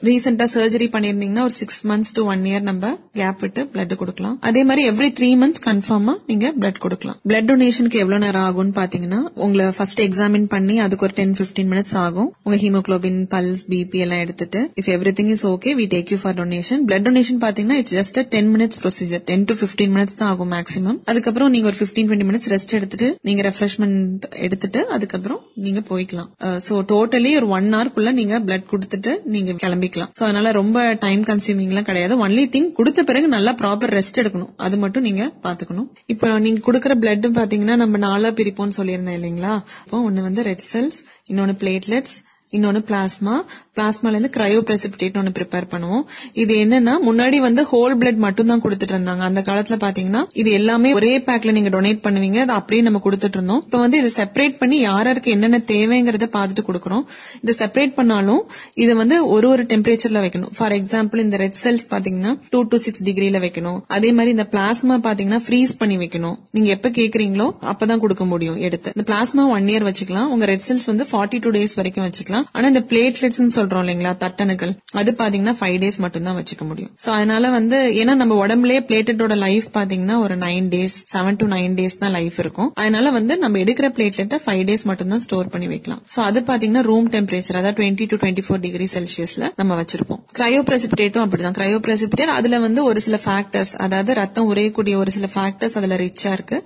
ரீசெண்டா 0.09 0.47
சர்ஜரி 0.55 0.89
பண்ணிருந்தீங்கன்னா 0.97 1.47
ஒரு 1.49 1.57
six 1.61 1.81
months 1.87 2.13
to 2.13 2.27
one 2.35 2.45
year 2.51 2.67
நம்ம 2.69 2.93
கேப் 3.21 3.39
விட்டு 3.39 3.63
பிளட் 3.73 3.97
கொடுக்கலாம். 4.03 4.37
அதே 4.51 4.63
மாதிரி 4.63 4.89
எவ்ரி 4.93 5.11
த்ரீ 5.19 5.31
மந்த்ஸ் 5.43 5.65
கன்ஃபார்மா 5.67 6.15
நீங்க 6.27 6.53
பிளட் 6.61 6.81
கொடுக்கலாம். 6.87 7.19
பிளட் 7.29 7.51
டொனேஷனுக்கு 7.51 8.03
எவ்வளவு 8.05 8.23
நேரம் 8.25 8.33
ஆகும்னு 8.47 8.73
பாத்தீங்கன்னா 8.79 9.19
உங்களை 9.45 9.65
ஃபர்ஸ்ட் 9.77 10.01
எக்ஸாமின் 10.05 10.47
பண்ணி 10.53 10.75
அதுக்கு 10.85 11.05
ஒரு 11.07 11.15
டென் 11.19 11.35
பிப்டீன் 11.39 11.69
மினிட்ஸ் 11.73 11.95
ஆகும். 12.03 12.29
உங்க 12.45 12.57
ஹீமோக்ளோபின் 12.63 13.19
பல்ஸ் 13.33 13.63
பிபி 13.73 14.01
எல்லாம் 14.05 14.23
எடுத்துட்டு 14.25 14.61
if 14.81 14.89
everything 15.19 15.31
is 15.35 15.45
okay 15.53 15.73
we 15.81 15.87
take 15.95 16.11
you 16.15 16.19
for 16.23 16.37
donation 16.41 16.83
blood 16.89 17.07
donation 17.09 17.41
பாத்தீங்கன்னா 17.45 17.79
it's 17.83 17.95
just 17.99 18.21
ten 18.35 18.51
minutes 18.55 18.81
procedure 18.85 19.25
ten 19.31 19.47
to 19.51 19.57
fifteen 19.63 19.93
minutes 19.97 20.19
தான் 20.21 20.31
ஆகும் 20.33 20.51
மேக்ஸிமம் 20.57 20.99
அதுக்கப்புறம் 21.13 21.51
நீங்க 21.55 21.69
ஒரு 21.73 21.79
பிப்டீன் 21.83 22.09
டுவெண்ட்டி 22.09 22.29
மினிட்ஸ் 22.31 22.49
ரெஸ்ட் 22.55 22.77
எடுத்துட்டு 22.79 23.09
நீங்க 23.29 23.41
ரெஃப்ரெஷ்மெண்ட் 23.49 24.25
எடுத்துட்டு 24.45 24.81
அதுக்கப்புறம் 24.95 25.41
நீங்க 25.65 25.81
போய்க்கலாம். 25.89 26.29
Uh, 26.45 26.57
சோ 26.65 26.73
டோட்டலி 26.91 27.29
ஒரு 27.39 27.47
ஒன் 27.57 27.67
ஹவர்க்குள்ள 27.75 28.11
நீங்க 28.19 28.35
பிளட் 28.47 28.67
கொடுத்துட்டு 28.71 29.11
நீங்க 29.33 29.51
கிளம்பிக்கலாம். 29.63 30.09
சோ 30.17 30.21
அதனால 30.27 30.51
ரொம்ப 30.59 30.77
டைம் 31.03 31.21
கன்சியூமிங் 31.29 31.71
எல்லாம் 31.73 31.87
கிடையாது. 31.89 32.13
ஒன்லி 32.25 32.43
திங் 32.55 32.69
கொடுத்த 32.79 33.03
பிறகு 33.09 33.27
நல்லா 33.35 33.51
ப்ராப்பர் 33.61 33.93
ரெஸ்ட் 33.97 34.19
எடுக்கணும். 34.21 34.51
அது 34.65 34.75
மட்டும் 34.83 35.05
நீங்க 35.07 35.23
பாத்துக்கணும். 35.45 35.87
இப்போ 36.13 36.27
நீங்க 36.45 36.61
கொடுக்கற 36.67 36.95
பிளட் 37.03 37.27
பாத்தீங்கன்னா 37.39 37.75
நம்ம 37.83 37.97
நாலு 38.07 38.24
பிரிப்போம்னு 38.31 38.77
சொல்லியிருந்தேன் 38.77 39.19
இல்லைங்களா? 39.19 39.53
அப்போ 39.83 40.01
ஒன்னு 40.01 40.21
வந்து 40.21 40.43
ரெட் 40.43 40.63
செல்ஸ் 40.73 40.99
இன்னொன்னு 41.29 41.55
பிளேட்லெட்ஸ் 41.55 42.15
இன்னொன்னு 42.55 42.81
பிளாஸ்மா 42.89 43.35
பிளாஸ்மால 43.75 44.13
இருந்து 44.13 44.29
கிரையோ 44.35 44.59
பிரசிபிடேட் 44.67 45.17
ஒன்று 45.19 45.31
ப்ரிப்பேர் 45.37 45.65
பண்ணுவோம். 45.71 46.03
இது 46.41 46.53
என்னன்னா 46.63 46.93
முன்னாடி 47.07 47.37
வந்து 47.45 47.61
ஹோல் 47.71 47.95
பிளட் 48.01 48.19
மட்டும் 48.25 48.49
தான் 48.51 48.61
கொடுத்துட்டு 48.65 48.93
இருந்தாங்க 48.95 49.23
அந்த 49.29 49.41
காலத்துல 49.47 49.75
பாத்தீங்கன்னா 49.83 50.21
இது 50.41 50.49
எல்லாமே 50.59 50.89
ஒரே 50.99 51.13
பேக்ல 51.27 51.53
நீங்க 51.57 51.71
டொனேட் 51.75 52.01
பண்ணுவீங்க. 52.05 52.39
அதை 52.45 52.55
அப்படியே 52.59 52.83
நம்ம 52.87 53.01
கொடுத்துட்டு 53.05 53.37
இருந்தோம் 53.39 53.61
இப்ப 53.65 53.79
வந்து 53.83 53.97
இதை 54.01 54.11
செப்பரேட் 54.19 54.55
பண்ணி 54.61 54.77
யாராருக்கு 54.89 55.33
என்னென்ன 55.35 55.59
தேவைங்கிறத 55.73 56.27
பார்த்துட்டு 56.37 56.65
கொடுக்கறோம். 56.69 57.03
இதை 57.43 57.55
செப்பரேட் 57.61 57.95
பண்ணாலும் 57.99 58.41
இது 58.83 58.95
வந்து 59.01 59.17
ஒரு 59.33 59.49
ஒரு 59.53 59.65
டெம்பரேச்சர்ல 59.73 60.21
வைக்கணும். 60.25 60.53
ஃபார் 60.59 60.75
எக்ஸாம்பிள் 60.79 61.23
இந்த 61.25 61.39
ரெட் 61.43 61.59
செல்ஸ் 61.63 61.85
பாத்தீங்கன்னா 61.95 62.33
டூ 62.53 62.61
டு 62.71 62.79
சிக்ஸ் 62.85 63.05
டிகிரில 63.09 63.39
வைக்கணும். 63.47 63.79
அதே 63.97 64.11
மாதிரி 64.19 64.33
இந்த 64.37 64.47
பிளாஸ்மா 64.55 64.97
பாத்தீங்கன்னா 65.09 65.41
ஃப்ரீஸ் 65.47 65.75
பண்ணி 65.81 65.97
வைக்கணும். 66.03 66.37
நீங்க 66.57 66.69
எப்ப 66.77 66.93
கேக்குறீங்களோ 67.01 67.49
அப்பதான் 67.73 68.03
கொடுக்க 68.05 68.25
முடியும் 68.33 68.57
எடுத்து. 68.69 68.91
இந்த 68.97 69.07
பிளாஸ்மா 69.11 69.45
ஒன் 69.57 69.69
இயர் 69.73 69.87
வச்சுக்கலாம். 69.89 70.31
உங்க 70.35 70.45
ரெட் 70.53 70.65
செல்ஸ் 70.69 70.89
வந்து 70.93 71.07
ஃபார்ட்டி 71.11 71.39
டூ 71.45 71.51
டேஸ் 71.57 71.77
வரைக்கும் 71.81 72.05
வச்சுக்கலாம். 72.07 72.34
ஆனா 72.55 72.65
இந்த 72.73 72.83
பிளேட்லெட்ஸ் 72.91 73.41
சொல்றோம் 73.57 73.83
இல்லைங்களா 73.85 74.11
தட்டணுக்கள் 74.23 74.73
அது 75.01 75.11
பாத்தீங்கன்னா 75.21 75.55
ஃபைவ் 75.59 75.77
டேஸ் 75.83 75.99
மட்டும் 76.05 76.27
தான் 76.27 76.37
வச்சுக்க 76.39 76.63
முடியும். 76.71 76.91
சோ 77.03 77.09
அதனால 77.17 77.49
வந்து 77.57 77.77
ஏன்னா 78.01 78.15
நம்ம 78.21 78.37
உடம்புலயே 78.43 78.81
பிளேட்லெட்டோட 78.89 79.37
லைஃப் 79.45 79.67
பாத்தீங்கன்னா 79.77 80.17
ஒரு 80.25 80.37
nine 80.45 80.67
days 80.75 80.97
seven 81.13 81.39
to 81.41 81.47
nine 81.55 81.75
days 81.79 81.97
தான் 82.03 82.15
லைஃப் 82.17 82.39
இருக்கும். 82.45 82.71
அதனால 82.83 83.11
வந்து 83.17 83.35
நம்ம 83.43 83.61
எடுக்கிற 83.65 83.89
பிளேட்லெட்டை 83.97 84.39
ஃபைவ் 84.45 84.63
டேஸ் 84.69 84.85
மட்டும் 84.91 85.13
தான் 85.15 85.23
ஸ்டோர் 85.27 85.51
பண்ணி 85.55 85.69
வைக்கலாம். 85.73 86.01
சோ 86.15 86.21
அது 86.29 86.41
பாத்தீங்கன்னா 86.51 86.85
ரூம் 86.91 87.09
டெம்பரேச்சர் 87.17 87.59
அதாவது 87.61 87.77
twenty 87.81 88.07
to 88.13 88.19
twenty 88.23 88.45
four 88.47 88.63
degree 88.65 88.89
செல்சியஸ்ல 88.95 89.51
நம்ம 89.61 89.75
வச்சிருப்போம். 89.81 90.23
கிரையோ 90.37 90.61
பிரசிபிடேட்டும் 90.69 91.23
அப்படிதான். 91.25 91.55
கிரையோ 91.57 91.77
பிரசிபிடேட் 91.85 92.31
அதுல 92.37 92.59
வந்து 92.65 92.81
ஒரு 92.89 92.99
சில 93.05 93.19
ஃபேக்டர்ஸ் 93.25 93.73
அதாவது 93.85 94.13
ரத்தம் 94.21 94.47
உரையக்கூடிய 94.51 94.95
ஒரு 95.01 95.11
சில 95.17 95.27
ஃபேக்டர்ஸ் 95.35 95.77
அதுல 95.79 95.97
ரிச்சா 96.03 96.31
இருக்கு. 96.37 96.57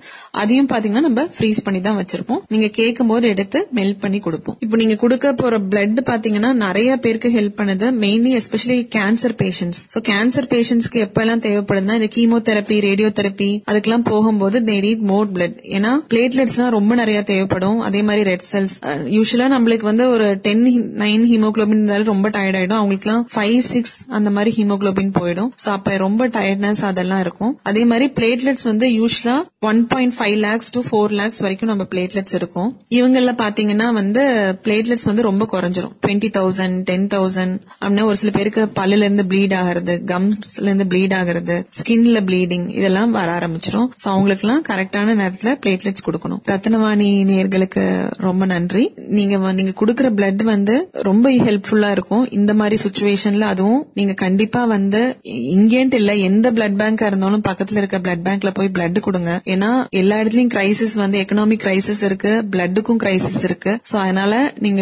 அதையும் 0.41 0.69
பாத்தீங்கன்னா 0.71 1.05
நம்ம 1.07 1.25
ஃப்ரீஸ் 1.37 1.59
பண்ணி 1.65 1.81
தான் 1.87 1.97
வச்சிருப்போம். 2.01 2.41
நீங்க 2.53 2.69
கேட்கும் 2.79 3.11
போது 3.13 3.27
எடுத்து 3.33 3.61
மெல்ட் 3.79 3.99
பண்ணி 4.03 4.21
கொடுப்போம். 4.27 4.57
இப்போ 4.65 4.77
நீங்க 4.81 4.95
கொடுக்க 5.03 5.33
போற 5.41 5.59
பிளட் 5.73 6.01
பாத்தீங்கன்னா 6.11 6.51
நிறைய 6.65 6.97
பேருக்கு 7.05 7.31
ஹெல்ப் 7.37 7.57
பண்ணுது 7.59 7.89
mainly 8.05 8.33
especially 8.39 8.79
cancer 8.97 9.35
patients 9.43 9.81
so 9.93 10.01
cancer 10.11 10.49
பேஷன்ஸ்க்கு 10.53 11.03
எப்பெல்லாம் 11.07 11.43
தேவைப்படுதுன்னா 11.47 11.97
இந்த 11.99 12.09
கீமோதெரப்பி 12.15 12.77
ரேடியோ 12.87 13.11
தெரப்பி 13.19 13.49
அதுக்கெல்லாம் 13.69 14.07
போகும்போது 14.11 14.59
தே 14.69 14.77
நீட் 14.87 15.05
மோர் 15.11 15.29
பிளட் 15.35 15.57
ஏன்னா 15.77 15.91
பிளேட்லெட்ஸ் 16.13 16.57
ரொம்ப 16.77 16.95
நிறைய 17.01 17.19
தேவைப்படும். 17.31 17.79
அதே 17.87 18.01
மாதிரி 18.07 18.23
ரெட் 18.31 18.45
செல்ஸ் 18.51 18.75
யூஸ்வலா 19.17 19.47
நம்மளுக்கு 19.55 19.85
வந்து 19.91 20.05
ஒரு 20.15 20.27
டென் 20.47 20.65
நைன் 21.03 21.25
ஹீமோக்ளோபின் 21.31 21.79
இருந்தாலும் 21.79 22.11
ரொம்ப 22.13 22.27
டயர்ட் 22.35 22.57
ஆயிடும். 22.59 22.79
அவங்களுக்குலாம் 22.81 23.23
ஃபைவ் 23.35 23.58
சிக்ஸ் 23.61 24.05
அந்த 24.07 24.29
மாதிரி 24.29 24.63
ஹீமோகுளோபின் 24.63 25.11
போயிடும். 25.21 25.47
சோ 25.65 25.69
அப்ப 25.69 25.97
ரொம்ப 25.97 26.27
டயர்ட்னஸ் 26.27 26.81
அதெல்லாம் 26.81 27.19
இருக்கும். 27.19 27.59
அதே 27.63 27.85
மாதிரி 27.85 28.11
பிளேட்லெட்ஸ் 28.15 28.63
வந்து 28.63 28.87
யூஸ்வலா 28.89 29.41
one 29.59 29.87
point 29.87 30.13
five 30.19 30.37
lakhs 30.37 30.71
to 30.71 30.81
four 30.91 31.11
lakhs 31.11 31.37
வரைக்கும் 31.37 31.69
நம்ம 31.69 31.83
பிளேட்லெட்ஸ் 31.83 32.35
இருக்கும். 32.35 32.77
இவங்கள 32.89 33.33
பாத்தீங்கன்னா 33.33 33.93
வந்து 33.93 34.55
பிளேட்லெட்ஸ் 34.63 35.05
வந்து 35.05 35.21
ரொம்ப 35.21 35.47
குறைஞ்சிரும். 35.51 35.91
டுவெண்ட்டி 36.07 36.29
தௌசண்ட் 36.29 36.81
டென் 36.81 37.07
தௌசண்ட் 37.07 37.61
அப்படின்னா 37.81 38.03
ஒரு 38.03 38.15
சில 38.15 38.31
பேருக்கு 38.31 38.69
பல்லுல 38.75 38.97
இருந்து 38.97 39.23
ப்ளீட் 39.23 39.55
ஆகிறது 39.55 40.01
கம்ஸ்ல 40.05 40.61
இருந்து 40.61 40.83
ப்ளீட் 40.83 41.15
ஆகிறது 41.15 41.67
ஸ்கின்ல 41.69 42.23
ப்ளீடிங் 42.23 42.69
இதெல்லாம் 42.69 43.11
வர 43.11 43.37
ஆரம்பிச்சிரும். 43.37 43.87
சோ 43.87 43.87
அவங்களுக்கு 44.03 44.47
எல்லாம் 44.47 44.63
கரெக்டான 44.69 45.21
நேரத்துல 45.21 45.57
பிளேட்லெட்ஸ் 45.65 46.03
கொடுக்கணும். 46.05 46.39
ரத்னவாணி 46.47 47.07
நேர்களுக்கு 47.25 48.11
ரொம்ப 48.17 48.45
நன்றி. 48.45 48.91
நீங்க 48.95 49.37
வ- 49.37 49.53
நீங்க 49.53 49.85
கொடுக்கற 49.85 50.13
பிளட் 50.13 50.43
வந்து 50.43 50.89
ரொம்ப 50.91 51.29
ஹெல்ப்ஃபுல்லா 51.29 51.91
இருக்கும். 51.91 52.31
இந்த 52.31 52.53
மாதிரி 52.53 52.89
சுச்சுவேஷன்ல 52.89 53.41
அதுவும் 53.49 53.87
நீங்க 53.93 54.13
கண்டிப்பா 54.13 54.65
வந்து 54.65 55.17
இங்கேன்ட்டு 55.23 55.93
இல்ல 55.93 56.15
எந்த 56.15 56.51
பிளட் 56.51 56.75
பேங்கா 56.77 57.05
இருந்தாலும் 57.05 57.41
பக்கத்துல 57.49 57.77
இருக்க 57.77 57.97
பிளட் 57.99 58.19
பேங்க்ல 58.23 58.49
போய் 58.53 58.69
பிளட் 58.73 58.99
கொடுங்க. 58.99 59.41
ஏன்னா 59.45 59.89
எல்லா 59.89 60.15
இடத்துலயும் 60.15 60.49
கிரைசிஸ் 60.53 60.95
வந்து 60.95 61.19
எக்கனாமிக் 61.19 61.59
கிரைசிஸ் 61.63 62.03
இருக்கு 62.03 62.45
பிளட்டுக்கும் 62.51 62.95
கிரைசிஸ் 62.99 63.43
இருக்கு. 63.43 63.79
சோ 63.93 63.97
அதனால 63.97 64.53
நீங்க 64.57 64.81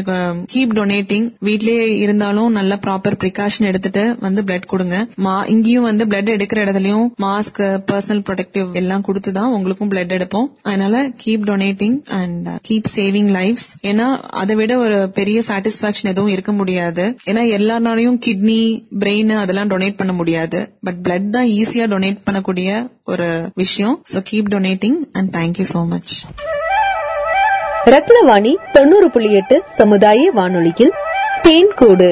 கீப் 0.54 0.74
டொனேட்டிங் 0.74 1.34
வீட்லயே 1.42 1.98
இருந்தாலும் 1.98 2.52
நல்ல 2.52 2.80
ப்ராப்பர் 2.88 3.18
ப்ரிகாஷன் 3.20 3.66
எடுத்துட்டு 3.66 4.16
வந்து 4.20 4.42
பிளட் 4.42 4.66
கொடுங்க. 4.66 5.08
மா- 5.24 5.50
இங்கேயும் 5.50 5.84
வந்து 5.84 6.06
பிளட் 6.06 6.36
எடுக்கிற 6.36 6.58
இடத்துலயும் 6.58 7.08
மாஸ்க் 7.22 7.84
பர்சனல் 7.92 8.24
ப்ரொடெக்டிவ் 8.30 8.74
எல்லாம் 8.74 9.02
கொடுத்து 9.02 9.32
தான் 9.32 9.52
உங்களுக்கும் 9.52 9.92
பிளட் 9.92 10.18
எடுப்போம். 10.18 10.46
அதனால 10.62 11.08
keep 11.08 11.44
donating 11.46 12.06
and 12.06 12.48
keep 12.48 12.84
saving 12.96 13.32
lifes 13.32 13.76
ஏன்னா 13.84 14.16
அதை 14.30 14.56
விட 14.56 14.78
ஒரு 14.78 15.12
பெரிய 15.14 15.42
சாட்டிஸ்பாக்சன் 15.48 16.04
எதுவும் 16.04 16.32
இருக்க 16.32 16.52
முடியாது. 16.52 17.16
ஏன்னா 17.26 17.56
கிட்னி 18.08 18.57
கிட்னி 18.58 18.68
பிரெயின் 19.00 19.32
அதெல்லாம் 19.38 19.70
டொனேட் 19.70 19.98
பண்ண 19.98 20.14
முடியாது. 20.14 20.60
பட் 20.82 21.00
பிளட் 21.04 21.30
தான் 21.30 21.48
ஈஸியா 21.60 21.86
டொனேட் 21.94 22.20
பண்ணக்கூடிய 22.28 22.70
ஒரு 23.04 23.28
விஷயம். 23.54 23.96
So 24.14 24.20
keep 24.30 24.52
donating 24.54 24.98
and 25.12 25.30
thank you 25.36 25.66
so 25.74 25.82
much 25.88 26.14
Rathnavani 27.94 28.54
தொண்ணூறு 28.72 29.08
புள்ளி 29.10 29.30
எட்டு 29.34 29.58
சமுதாய 29.80 30.32
வானொலியில் 30.32 30.94
தேன்கூடு 31.46 32.10